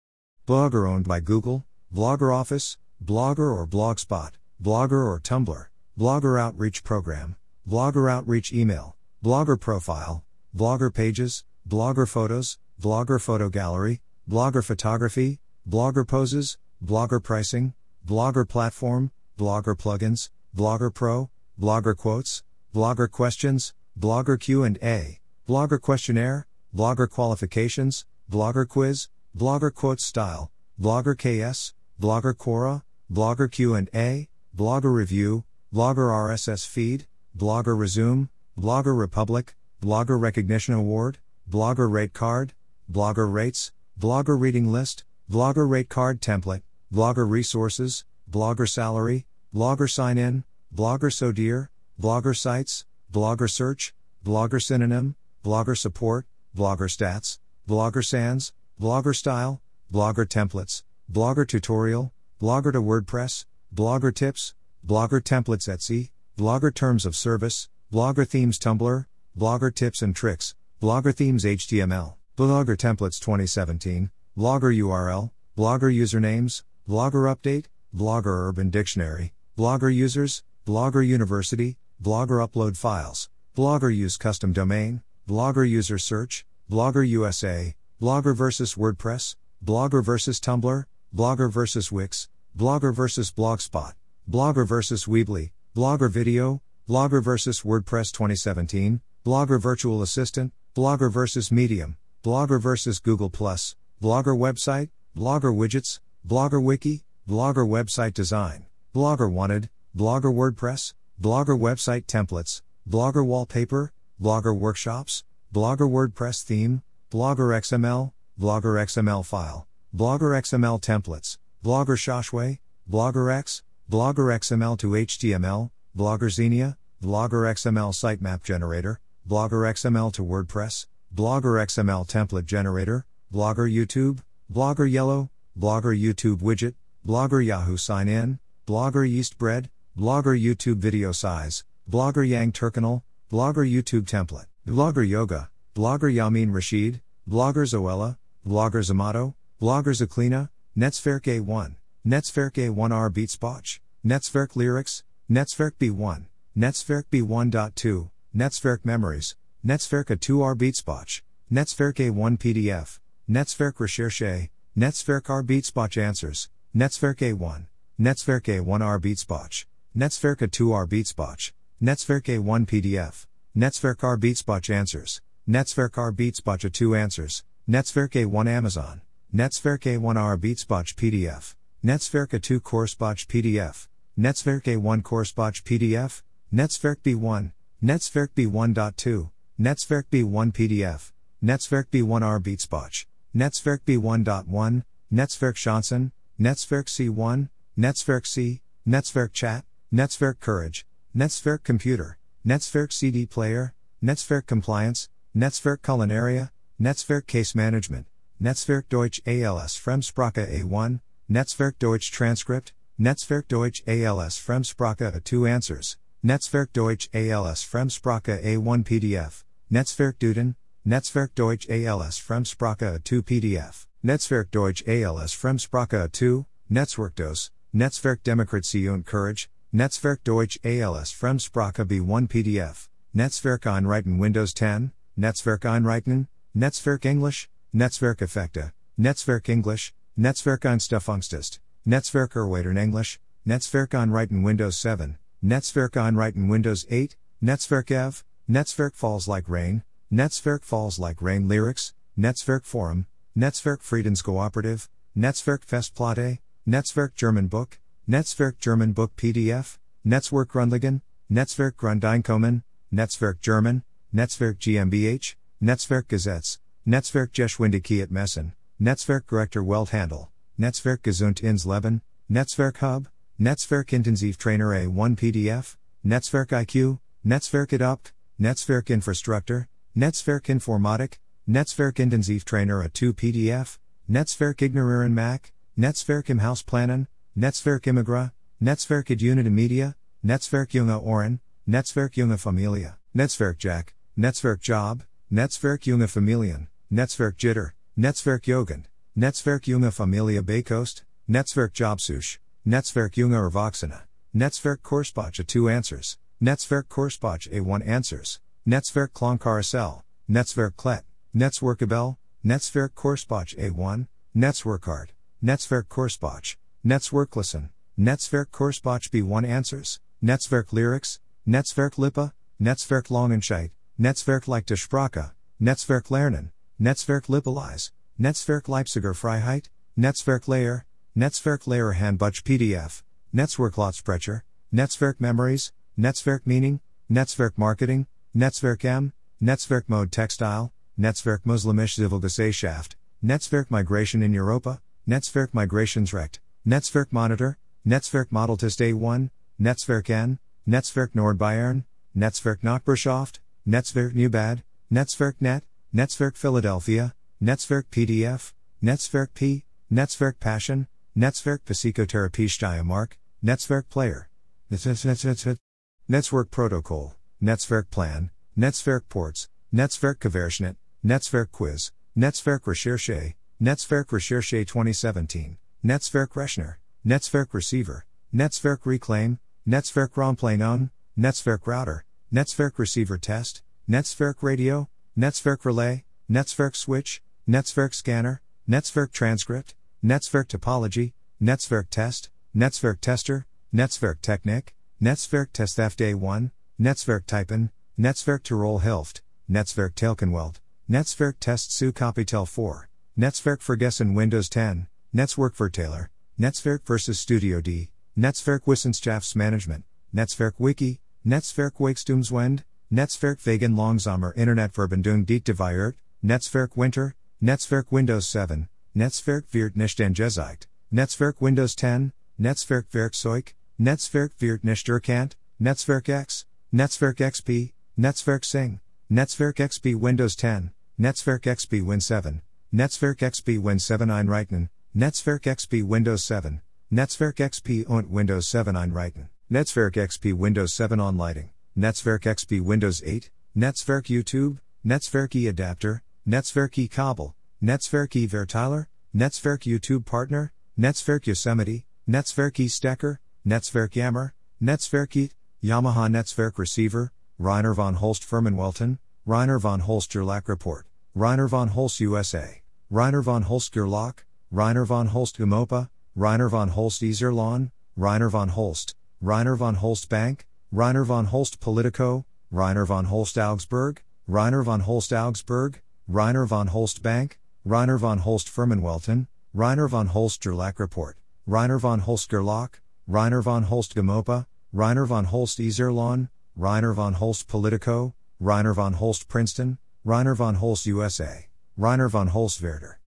Blogger 0.46 0.90
owned 0.90 1.08
by 1.08 1.22
Google, 1.22 1.66
Blogger 1.96 2.36
Office, 2.36 2.78
Blogger 3.02 3.56
or 3.56 3.66
Blogspot, 3.66 4.32
Blogger 4.62 5.06
or 5.06 5.18
Tumblr, 5.18 5.68
Blogger 5.98 6.38
Outreach 6.38 6.84
Program, 6.84 7.38
Blogger 7.68 8.12
Outreach 8.12 8.52
Email, 8.52 8.96
Blogger 9.24 9.60
Profile, 9.60 10.24
Blogger 10.56 10.92
Pages, 10.92 11.44
Blogger 11.68 12.08
Photos, 12.08 12.58
Blogger 12.82 13.22
Photo 13.22 13.50
Gallery, 13.50 14.02
Blogger 14.28 14.64
Photography, 14.64 15.40
Blogger 15.70 16.08
Poses, 16.08 16.58
Blogger 16.84 17.22
Pricing, 17.22 17.76
Blogger 18.06 18.50
Platform, 18.50 19.12
Blogger 19.38 19.76
Plugins, 19.78 20.32
Blogger 20.58 20.92
Pro, 20.92 21.30
Blogger 21.60 21.96
Quotes, 21.96 22.42
Blogger 22.74 23.10
Questions, 23.10 23.74
Blogger 23.98 24.40
Q&A, 24.40 25.20
Blogger 25.48 25.80
Questionnaire, 25.80 26.48
Blogger 26.76 27.08
Qualifications, 27.08 28.06
Blogger 28.30 28.68
Quiz, 28.68 29.08
Blogger 29.38 29.72
Quotes 29.72 30.04
Style, 30.04 30.52
Blogger 30.82 31.16
KS, 31.16 31.74
Blogger 32.02 32.34
Quora, 32.34 32.82
Blogger 33.12 33.52
Q&A, 33.52 34.28
Blogger 34.58 34.94
Review, 34.94 35.44
Blogger 35.72 36.10
RSS 36.10 36.66
Feed, 36.66 37.06
Blogger 37.38 37.78
Resume, 37.78 38.30
Blogger 38.58 38.98
Republic, 38.98 39.56
Blogger 39.82 40.20
Recognition 40.20 40.74
Award, 40.74 41.20
Blogger 41.50 41.92
Rate 41.92 42.14
Card, 42.14 42.54
Blogger 42.92 43.32
Rates, 43.32 43.72
Blogger 44.00 44.40
Reading 44.40 44.72
List, 44.72 45.06
Blogger 45.30 45.70
Rate 45.70 45.90
Card 45.90 46.22
Template, 46.22 46.62
Blogger 46.94 47.30
Resources, 47.30 48.04
Blogger 48.30 48.70
Salary, 48.70 49.26
Blogger 49.54 49.90
Sign 49.90 50.18
In, 50.18 50.44
Blogger 50.74 51.12
So 51.12 51.32
Dear, 51.32 51.72
Blogger 52.00 52.38
Sites, 52.38 52.86
Blogger 53.12 53.50
Search, 53.50 53.94
Blogger 54.24 54.62
Synonym, 54.62 55.16
Blogger 55.44 55.78
Support, 55.78 56.26
Blogger 56.56 56.90
Stats, 56.90 57.40
Blogger 57.68 58.06
Sans, 58.06 58.54
Blogger 58.80 59.16
Style, 59.16 59.62
Blogger 59.92 60.26
Templates, 60.26 60.84
Blogger 61.12 61.48
Tutorial, 61.48 62.14
Blogger 62.42 62.72
to 62.72 62.82
WordPress, 62.82 63.46
Blogger 63.74 64.14
Tips, 64.14 64.54
Blogger 64.86 65.22
Templates 65.22 65.68
Etsy, 65.68 66.11
Blogger 66.38 66.74
Terms 66.74 67.06
of 67.06 67.16
Service, 67.16 67.70
Blogger 67.92 68.26
Themes 68.26 68.58
Tumblr, 68.58 69.06
Blogger 69.38 69.76
Tips 69.76 70.02
and 70.02 70.16
Tricks, 70.16 70.56
Blogger 70.82 71.14
Themes 71.14 71.44
HTML, 71.44 72.16
Blogger 72.38 72.78
Templates 72.78 73.20
2017, 73.20 74.10
Blogger 74.38 74.76
URL, 74.76 75.32
Blogger 75.58 75.94
Usernames, 75.94 76.64
Blogger 76.88 77.36
Update, 77.36 77.66
Blogger 77.94 78.48
Urban 78.48 78.70
Dictionary, 78.70 79.34
Blogger 79.58 79.94
Users, 79.94 80.42
Blogger 80.66 81.06
University, 81.06 81.78
Blogger 82.02 82.48
Upload 82.48 82.78
Files, 82.78 83.30
Blogger 83.56 83.94
Use 83.94 84.16
Custom 84.16 84.54
Domain, 84.54 85.04
Blogger 85.28 85.70
User 85.70 85.98
Search, 85.98 86.46
Blogger 86.72 87.08
USA, 87.10 87.76
Blogger 88.02 88.34
vs 88.36 88.76
WordPress, 88.76 89.36
Blogger 89.64 90.04
vs 90.04 90.40
Tumblr, 90.40 90.86
Blogger 91.14 91.52
vs 91.52 91.92
Wix, 91.92 92.30
Blogger 92.58 92.94
vs 92.94 93.34
Blogspot, 93.34 93.94
Blogger 94.30 94.66
vs 94.66 95.06
Weebly, 95.06 95.52
Blogger 95.74 96.10
Video, 96.10 96.62
Blogger 96.90 97.24
vs 97.24 97.62
WordPress 97.62 98.12
2017, 98.12 99.00
Blogger 99.26 99.58
Virtual 99.58 100.02
Assistant, 100.02 100.52
Blogger 100.76 101.10
vs 101.10 101.50
Medium, 101.50 101.96
Blogger 102.26 102.60
vs 102.60 103.00
Google 103.00 103.30
Plus, 103.30 103.78
Blogger 104.04 104.38
Website, 104.38 104.90
Blogger 105.16 105.56
Widgets, 105.56 106.02
Blogger 106.28 106.62
Wiki, 106.62 107.06
Blogger 107.26 107.66
Website 107.66 108.14
Design, 108.14 108.66
Blogger 108.94 109.32
Wanted, 109.32 109.70
Blogger 109.96 110.34
WordPress, 110.34 110.94
Blogger 111.22 111.58
Website 111.58 112.06
Templates, 112.06 112.62
Blogger 112.86 113.26
Wallpaper, 113.26 113.94
Blogger 114.22 114.54
Workshops, 114.54 115.24
Blogger 115.54 115.90
WordPress 115.90 116.44
Theme, 116.44 116.84
Blogger 117.10 117.58
XML, 117.58 118.12
Blogger 118.38 118.78
XML 118.78 119.26
File, 119.26 119.66
Blogger 119.96 120.38
XML 120.38 120.82
Templates, 120.82 121.38
Blogger 121.64 121.96
Shoshway, 121.96 122.60
Blogger 122.90 123.34
X, 123.34 123.64
Blogger 123.90 124.34
XML 124.38 124.78
to 124.80 124.90
HTML, 124.92 125.72
Blogger 125.96 126.30
Xenia, 126.30 126.78
Blogger 127.02 127.50
XML 127.52 127.94
Sitemap 127.94 128.44
Generator, 128.44 129.00
Blogger 129.28 129.70
XML 129.70 130.14
to 130.14 130.24
WordPress, 130.24 130.86
Blogger 131.14 131.62
XML 131.66 132.08
Template 132.08 132.46
Generator, 132.46 133.06
Blogger 133.34 133.72
YouTube, 133.72 134.20
Blogger 134.52 134.90
Yellow, 134.90 135.30
Blogger 135.58 136.00
YouTube 136.00 136.38
Widget, 136.38 136.76
Blogger 137.06 137.44
Yahoo 137.46 137.78
Sign 137.78 138.08
In, 138.08 138.40
Blogger 138.68 139.10
yeast 139.10 139.38
bread, 139.38 139.70
Blogger 139.98 140.40
YouTube 140.40 140.78
Video 140.78 141.12
Size, 141.12 141.64
Blogger 141.90 142.28
Yang 142.28 142.54
Terminal, 142.54 143.04
Blogger 143.32 143.70
YouTube 143.70 144.06
Template, 144.06 144.48
Blogger 144.68 145.08
Yoga, 145.08 145.50
Blogger 145.76 146.14
Yamin 146.14 146.54
Rashid, 146.54 147.02
Blogger 147.28 147.66
Zoella, 147.66 148.18
Blogger 148.46 148.84
Zamato, 148.84 149.36
Blogger 149.62 149.94
Zaklina, 149.94 150.50
Netzwerk 150.78 151.24
A1, 151.24 151.76
Netzwerk 152.06 152.54
A1R 152.54 153.12
Beatspoch, 153.12 153.80
Netzwerk 154.04 154.56
Lyrics, 154.56 155.04
Netzwerk 155.30 155.74
B1, 155.80 156.26
Netzwerk 156.58 157.04
B1.2, 157.12 158.10
Netzwerk 158.36 158.84
Memories, 158.84 159.36
Netzwerk 159.64 160.08
A2R 160.08 160.56
Beatspoch, 160.56 161.22
Netzwerk 161.52 161.98
A1 161.98 162.40
PDF, 162.40 162.98
Netzwerk 163.30 163.76
Recherche, 163.76 164.50
Netzwerk 164.76 165.30
R 165.30 165.44
Beatspoch 165.44 165.96
Answers, 165.96 166.50
Netzwerk 166.76 167.18
A1, 167.18 167.68
Netzwerk 168.00 168.46
A1R 168.46 169.00
Beatspoch, 169.00 169.66
Netzwerk 169.96 170.40
A2R 170.40 170.88
Beatspoch, 170.88 171.52
Netzwerk 171.84 172.24
A1 172.24 172.66
PDF, 172.66 173.28
Netzwerk 173.56 174.04
R 174.04 174.18
Beatspoch 174.18 174.74
Answers, 174.74 175.22
Netzwerk 175.48 176.00
R 176.00 176.12
Beatspoch 176.12 176.68
A2 176.68 176.98
Answers, 176.98 177.44
Netzwerk 177.70 178.14
A1 178.14 178.48
Amazon, 178.48 179.02
Netzwerk 179.32 179.84
A1R 179.84 180.38
Beatspoch 180.38 180.96
PDF, 180.96 181.54
Netzwerk 181.84 182.28
A2 182.28 182.60
Courseboch 182.60 183.26
PDF, 183.26 183.88
Netzwerk 184.16 184.66
A1 184.66 185.02
Courseboch 185.02 185.64
PDF, 185.64 186.22
Netzwerk 186.54 186.98
B1, 186.98 187.54
Netzwerk 187.84 188.28
B1.2, 188.36 189.32
Netzwerk 189.60 190.04
B1 190.12 190.54
PDF, 190.54 191.12
Netzwerk 191.44 191.88
B1R 191.88 192.40
Beatspoch, 192.40 193.06
Netzwerk 193.36 193.80
B1.1, 193.88 194.84
Netzwerk 195.12 195.56
Chancen, 195.56 196.12
Netzwerk 196.40 196.86
C1, 196.86 197.50
Netzwerk 197.76 198.28
C, 198.28 198.62
Netzwerk 198.88 199.34
Chat, 199.34 199.66
Netzwerk 199.92 200.40
Courage, 200.40 200.86
Netzwerk 201.18 201.64
Computer, 201.64 202.20
Netzwerk 202.46 202.92
CD 202.92 203.26
Player, 203.26 203.74
Netzwerk 204.04 204.46
Compliance, 204.46 205.10
Netzwerk 205.36 205.80
Culinaria, 205.80 206.52
Netzwerk 206.80 207.26
Case 207.26 207.56
Management, 207.56 208.06
Netzwerk 208.40 208.88
Deutsch 208.88 209.20
ALS 209.26 209.76
Fremdsprache 209.76 210.62
A1, 210.62 211.00
Netzwerk 211.32 211.80
Deutsch 211.80 212.12
Transcript, 212.12 212.74
Netzwerk 213.00 213.48
Deutsch 213.48 213.82
ALS 213.88 214.38
Fremdsprache 214.38 215.18
A2 215.18 215.50
Answers, 215.50 215.96
Netzwerk 216.22 216.74
Deutsch 216.74 217.08
ALS 217.14 217.64
Fremdsprache 217.64 218.44
A1 218.44 218.84
PDF, 218.84 219.46
Netzwerk 219.72 220.20
Duden, 220.20 220.56
Netzwerk 220.86 221.34
Deutsch 221.34 221.70
ALS 221.70 222.20
Fremdsprache 222.20 223.00
A2 223.00 223.22
PDF, 223.22 223.88
Netzwerk 224.04 224.52
Deutsch 224.52 224.86
ALS 224.86 225.34
Fremdsprache 225.34 226.10
A2, 226.10 226.46
Netzwerkdos, 226.70 227.52
Netzwerk 227.74 228.22
Demokratie 228.24 228.90
und 228.90 229.06
Courage, 229.06 229.48
Netzwerk 229.72 230.26
Deutsch 230.26 230.60
ALS 230.66 231.14
Fremdsprache 231.14 231.86
B1 231.86 232.28
PDF, 232.28 232.90
Netzwerk 233.16 233.62
Einrichten 233.62 234.20
Windows 234.20 234.54
10, 234.54 234.92
Netzwerk 235.18 235.62
Einrichten, 235.62 236.28
Netzwerk 236.54 237.06
English, 237.06 237.50
Netzwerk 237.74 238.18
Effekte, 238.18 238.74
Netzwerk 238.98 239.48
English, 239.48 239.94
Netzwerk 240.18 240.66
Einstufungstest, 240.66 241.60
Netzwerk 241.86 242.36
Erweitern 242.36 242.78
English, 242.78 243.18
Netzwerk 243.46 243.92
Einrichten 243.92 244.44
Windows 244.44 244.76
7, 244.76 245.18
Netzwerk 245.42 245.94
Einrichten 245.94 246.50
Windows 246.50 246.86
8, 246.92 247.16
Netzwerk 247.42 247.90
EV, 247.90 248.22
Netzwerk 248.46 248.94
Falls 248.94 249.30
Like 249.30 249.48
Rain, 249.48 249.84
Netzwerk 250.12 250.66
Falls 250.66 251.00
Like 251.00 251.22
Rain 251.22 251.48
Lyrics, 251.48 251.94
Netzwerk 252.18 252.66
Forum, 252.66 253.06
Netzwerk 253.38 253.80
Friedenskooperative, 253.80 254.90
Netzwerk 255.16 255.66
Festplatte, 255.66 256.40
Netzwerk 256.68 257.16
German 257.16 257.48
Book, 257.48 257.80
Netzwerk 258.06 258.58
German 258.60 258.92
Book 258.92 259.16
PDF, 259.16 259.78
Netzwerk 260.06 260.50
Grundlagen, 260.50 261.02
Netzwerk 261.32 261.78
Grundeinkommen, 261.78 262.64
Netzwerk 262.92 263.40
German, 263.40 263.84
Netzwerk 264.14 264.60
GmbH, 264.60 265.36
Netzwerk 265.62 266.10
Gesetz, 266.10 266.60
Netzwerk 266.86 267.32
Geschwindigkeit 267.32 268.12
messen, 268.12 268.52
Netzwerk 268.82 269.28
Gerechter 269.28 269.64
Welthandel, 269.64 270.30
Netzwerk 270.58 271.04
Gesund 271.04 271.42
ins 271.42 271.68
Leben, 271.68 272.02
Netzwerk 272.28 272.78
Hub, 272.78 273.08
Netzwerk 273.40 273.90
Intensiv 273.90 274.38
Trainer 274.38 274.70
A1 274.70 275.16
PDF, 275.16 275.78
Netzwerk 276.04 276.48
IQ, 276.48 276.98
Netzwerk 277.24 277.74
Adopt, 277.74 278.12
Netzwerk 278.40 278.90
Infrastructure, 278.90 279.68
Netzwerk 279.96 280.46
Informatik, 280.46 281.20
Netzwerk 281.48 281.98
Intensiv 281.98 282.44
Trainer 282.44 282.82
A2 282.84 283.14
PDF, 283.14 283.78
Netzwerk 284.10 284.58
Ignorieren 284.58 285.12
Mac, 285.12 285.54
Netzwerk 285.78 286.32
im 286.32 286.40
Haus 286.40 286.64
Planen, 286.64 287.08
Netzwerk 287.38 287.84
Immigra, 287.84 288.32
Netzwerk 288.60 289.12
Unity 289.12 289.52
Media, 289.52 289.94
Netzwerk 290.26 290.72
Junge 290.72 291.00
Ohren, 291.00 291.40
Netzwerk 291.70 292.16
Junge 292.16 292.40
Familie, 292.40 292.96
Netzwerk 293.16 293.60
Jack, 293.60 293.94
Netzwerk 294.18 294.60
Job, 294.64 295.04
Netzwerk 295.32 295.84
Junge 295.84 296.08
Familien, 296.08 296.66
Netzwerk 296.92 297.38
Jitter, 297.38 297.74
Netzwerk 297.98 298.44
Jugend, 298.44 298.86
Netzwerk 299.18 299.64
Junge 299.64 299.92
Familie 299.92 300.42
Baykost, 300.42 301.04
Netzwerk 301.30 301.74
Jobsuche, 301.74 302.38
Netzwerk 302.66 303.16
Junge 303.16 303.52
Erwachsene, 303.52 304.04
Netzwerk 304.34 304.78
Korspach 304.78 305.46
2 305.46 305.68
Answers, 305.68 306.18
Netzwerk 306.42 306.86
Korspach 306.88 307.52
A1 307.52 307.86
Answers, 307.86 308.40
Netzwerk 308.66 309.10
Klangkarussell, 309.10 310.04
Netzwerk 310.30 310.76
Klett, 310.78 311.04
Netzwerkabel, 311.36 312.16
Netzwerk 312.46 312.92
Korspach 312.92 313.54
A1, 313.58 314.08
Netzwerkart, 314.34 315.10
Netzwerk 315.44 315.88
Korspach, 315.90 316.56
Netzwerklisten, 316.86 317.72
Netzwerk 318.00 318.52
Korspach 318.52 319.10
B1 319.10 319.46
Answers, 319.46 320.00
Netzwerk 320.24 320.72
Lyrics, 320.72 321.20
Netzwerk 321.46 321.98
Lippe, 321.98 322.32
Netzwerk 322.58 323.10
Langenscheidt, 323.10 323.72
Netzwerk 324.00 324.48
Leichte 324.48 324.78
Sprache, 324.78 325.34
Netzwerk 325.62 326.10
Lernen, 326.10 326.52
Netzwerk 326.82 327.28
Lippeleis, 327.28 327.92
Netzwerk 328.20 328.64
Leipziger 328.64 329.14
Freiheit, 329.14 329.66
Netzwerk 329.96 330.48
Layer, 330.48 330.86
Netzwerk 331.16 331.68
Layer 331.68 331.94
Handbuch 331.94 332.42
PDF, 332.42 333.04
Netzwerk 333.32 333.74
Lautsprecher, 333.74 334.42
Netzwerk 334.74 335.20
Memories, 335.20 335.74
Netzwerk 335.96 336.48
Meaning, 336.48 336.80
Netzwerk 337.08 337.56
Marketing, 337.56 338.08
Netzwerk 338.36 338.84
M, 338.84 339.14
Netzwerk 339.40 339.84
Mode 339.88 340.10
Textile, 340.10 340.72
Netzwerk 341.00 341.44
Muslimisch 341.44 342.00
Zivilgesellschaft, 342.00 342.96
Netzwerk 343.24 343.70
Migration 343.70 344.24
in 344.24 344.34
Europa, 344.34 344.82
Netzwerk 345.08 345.52
Migrationsrecht, 345.52 346.40
Netzwerk 346.66 347.12
Monitor, 347.12 347.60
Netzwerk 347.86 348.30
Modeltest 348.32 348.80
A1, 348.80 349.30
Netzwerk 349.60 350.10
N, 350.10 350.40
Netzwerk 350.68 351.14
Nordbayern, 351.14 351.84
Netzwerk 352.18 352.64
Nachbarschaft, 352.64 353.38
Netzwerk 353.68 354.16
Newbad, 354.16 354.64
Netzwerk 354.92 355.36
Net, 355.40 355.64
Netzwerk 355.94 356.38
Philadelphia, 356.38 357.14
Netzwerk 357.44 357.84
PDF, 357.92 358.54
Netzwerk 358.82 359.34
P, 359.34 359.66
Netzwerk 359.92 360.40
Passion, 360.40 360.88
Netzwerk 361.18 361.60
Psychotherapie 361.66 362.48
Steiermark, 362.48 363.16
Netzwerk 363.44 363.90
Player, 363.90 364.30
Netzwerk 364.72 366.50
Protocol, 366.50 367.16
Netzwerk 367.44 367.90
Plan, 367.90 368.30
Netzwerk 368.58 369.02
Ports, 369.10 369.50
Netzwerk 369.74 370.20
Querschnitt, 370.20 370.78
Netzwerk 371.06 371.52
Quiz, 371.52 371.92
Netzwerk 372.18 372.62
Recherche, 372.62 373.34
Netzwerk 373.62 374.14
Recherche 374.14 374.66
2017, 374.66 375.58
Netzwerk 375.84 376.30
Rechner, 376.36 376.76
Netzwerk 377.06 377.54
Receiver, 377.54 378.06
Netzwerk 378.34 378.86
Reclaim, 378.86 379.40
Netzwerk 379.68 380.14
Raumplanon, 380.14 380.90
Netzwerk 381.20 381.68
Router, 381.68 382.06
Netzwerk 382.34 382.80
Receiver 382.80 383.18
Test, 383.18 383.62
Netzwerk 383.90 384.36
Radio, 384.40 384.88
Netzwerk 385.18 385.66
Relay, 385.66 386.06
Netzwerk 386.30 386.74
Switch, 386.74 387.22
Netzwerk 387.46 387.94
Scanner, 387.94 388.40
Netzwerk 388.70 389.12
Transcript, 389.12 389.74
Netzwerk 390.02 390.48
Topology, 390.48 391.12
Netzwerk 391.42 391.90
Test, 391.90 392.30
Netzwerk 392.56 393.02
Tester, 393.02 393.46
Netzwerk 393.74 394.22
Technik, 394.22 394.70
Netzwerk 395.02 395.52
Test 395.52 395.78
FD1, 395.78 396.52
Netzwerk 396.80 397.26
Typen, 397.26 397.72
Netzwerk 398.00 398.44
Tirol 398.44 398.82
Hilft, 398.82 399.20
Netzwerk 399.50 399.96
Telkenwelt, 399.96 400.62
Netzwerk 400.90 401.42
Test 401.42 401.78
zu 401.78 401.92
Kapitel 401.92 402.48
4, 402.48 402.88
Netzwerk 403.18 403.62
Vergessen 403.62 404.14
Windows 404.16 404.48
10, 404.48 404.88
Netzwerk 405.14 405.56
Vertailer, 405.56 406.08
Netzwerk 406.40 406.86
vs 406.86 407.20
Studio 407.20 407.60
D, 407.60 407.90
Netzwerk 408.18 408.64
Wissenschaftsmanagement, 408.64 409.84
Netzwerk 410.16 410.54
Wiki, 410.58 411.02
Netzwerk 411.26 411.74
Wachstumswende, 411.80 412.64
Netzwerk 412.94 413.40
wegen 413.46 413.78
langsamer 413.78 414.34
Internetverbindung 414.36 415.26
dit 415.26 415.46
Deviert, 415.46 415.96
Netzwerk 416.22 416.76
Winter, 416.76 417.16
Netzwerk 417.40 417.90
Windows 417.90 418.30
7, 418.30 418.68
Netzwerk 418.94 419.46
wird 419.54 419.78
nicht 419.78 420.02
angezeigt, 420.02 420.68
Netzwerk 420.92 421.40
Windows 421.40 421.74
10, 421.74 422.12
Netzwerk 422.38 422.88
Werkzeug, 422.92 423.56
Netzwerk 423.80 424.34
wird 424.40 424.66
nicht 424.66 424.90
erkannt, 424.90 425.38
Netzwerk 425.58 426.10
X, 426.10 426.44
Netzwerk 426.74 427.22
XP, 427.22 427.72
Netzwerk 427.96 428.44
Sing, 428.44 428.82
Netzwerk 429.10 429.56
XP 429.56 429.96
Windows 429.96 430.36
10, 430.36 430.72
Netzwerk 430.98 431.44
XP 431.44 431.82
Win 431.86 432.02
7, 432.02 432.42
Netzwerk 432.74 433.20
XP 433.20 433.58
Win 433.58 433.80
7 433.80 434.12
einrichten, 434.12 434.68
Netzwerk 434.94 435.44
XP 435.44 435.82
Windows 435.84 436.26
7, 436.28 436.60
Netzwerk 436.92 437.38
XP 437.38 437.88
und 437.88 438.12
Windows 438.12 438.52
7 438.52 438.76
einrichten, 438.76 439.30
Netzwerk 439.50 439.96
XP 439.96 440.34
Windows 440.34 440.76
7 440.76 441.00
Onlighting, 441.00 441.52
Netzwerk 441.78 442.24
XP 442.24 442.60
Windows 442.60 443.02
8, 443.02 443.30
Netzwerk 443.56 444.10
YouTube, 444.10 444.60
Netzwerk 444.86 445.34
E 445.36 445.48
Adapter, 445.48 446.02
Netzwerk 446.28 446.78
E 446.78 446.90
Kabel, 446.90 447.34
Netzwerk 447.64 448.14
E 448.14 448.28
Verteiler, 448.28 448.88
Netzwerk 449.16 449.66
YouTube 449.66 450.06
Partner, 450.06 450.52
Netzwerk 450.78 451.28
Yosemite, 451.28 451.86
Netzwerk 452.06 452.60
E 452.60 452.68
Stecker, 452.68 453.20
Netzwerk 453.46 453.96
Yammer, 453.96 454.34
Netzwerk 454.62 455.16
E, 455.16 455.30
Yamaha 455.64 456.12
Netzwerk 456.12 456.58
Receiver, 456.58 457.10
Reiner 457.40 457.74
von 457.74 457.96
Holst 457.96 458.26
Firmenwelten, 458.26 459.00
Reiner 459.26 459.62
von 459.62 459.80
Holst 459.80 460.12
Gerlach 460.12 460.50
Report, 460.50 460.86
Reiner 461.16 461.48
von 461.48 461.70
Holst 461.70 462.02
USA, 462.02 462.50
Reiner 462.92 463.24
von 463.24 463.44
Holst 463.44 463.72
Gerlach, 463.72 464.26
Reiner 464.52 464.86
von 464.86 465.14
Holst 465.14 465.38
Gamopa, 465.38 465.88
Reiner 466.18 466.50
von 466.50 466.76
Holst 466.76 467.02
Iserlohn, 467.02 467.72
Reiner 467.98 468.30
von 468.30 468.50
Holst, 468.58 468.96
Reiner 469.22 469.58
von 469.58 469.80
Holst 469.80 470.10
Bank, 470.10 470.46
Reiner 470.74 471.04
von 471.06 471.34
Holst 471.34 471.60
Politico, 471.60 472.24
Reiner 472.50 472.86
von 472.88 473.10
Holst 473.10 473.38
Augsburg, 473.38 474.06
Reiner 474.26 474.64
von 474.64 474.86
Holst 474.86 475.12
Augsburg, 475.12 475.82
Reiner 476.08 476.48
von 476.48 476.72
Holst 476.72 477.04
Bank, 477.04 477.40
Reiner 477.66 478.00
von 478.00 478.24
Holst 478.24 478.48
Firmenwelten, 478.48 479.28
Reiner 479.54 479.90
von 479.90 480.14
Holst 480.14 480.40
Gerlach 480.40 480.80
Report, 480.80 481.18
Reiner 481.46 481.78
von 481.78 482.06
Holst 482.06 482.30
Gerlach, 482.30 482.70
Reiner 483.06 483.44
von 483.44 483.70
Holst 483.70 483.96
Gamopa, 483.96 484.46
Reiner 484.72 485.06
von 485.08 485.30
Holst 485.30 485.60
Iserlohn, 485.60 486.30
Reiner 486.56 486.96
von 486.96 487.20
Holst 487.20 487.50
Politico, 487.50 488.14
Reiner 488.40 488.74
von 488.74 488.98
Holst 488.98 489.28
Princeton, 489.28 489.78
Reiner 490.06 490.38
von 490.38 490.62
Holst 490.62 490.88
USA, 490.88 491.34
Reiner 491.78 492.10
von 492.10 492.34
Holst 492.34 492.62
Werder. 492.62 493.01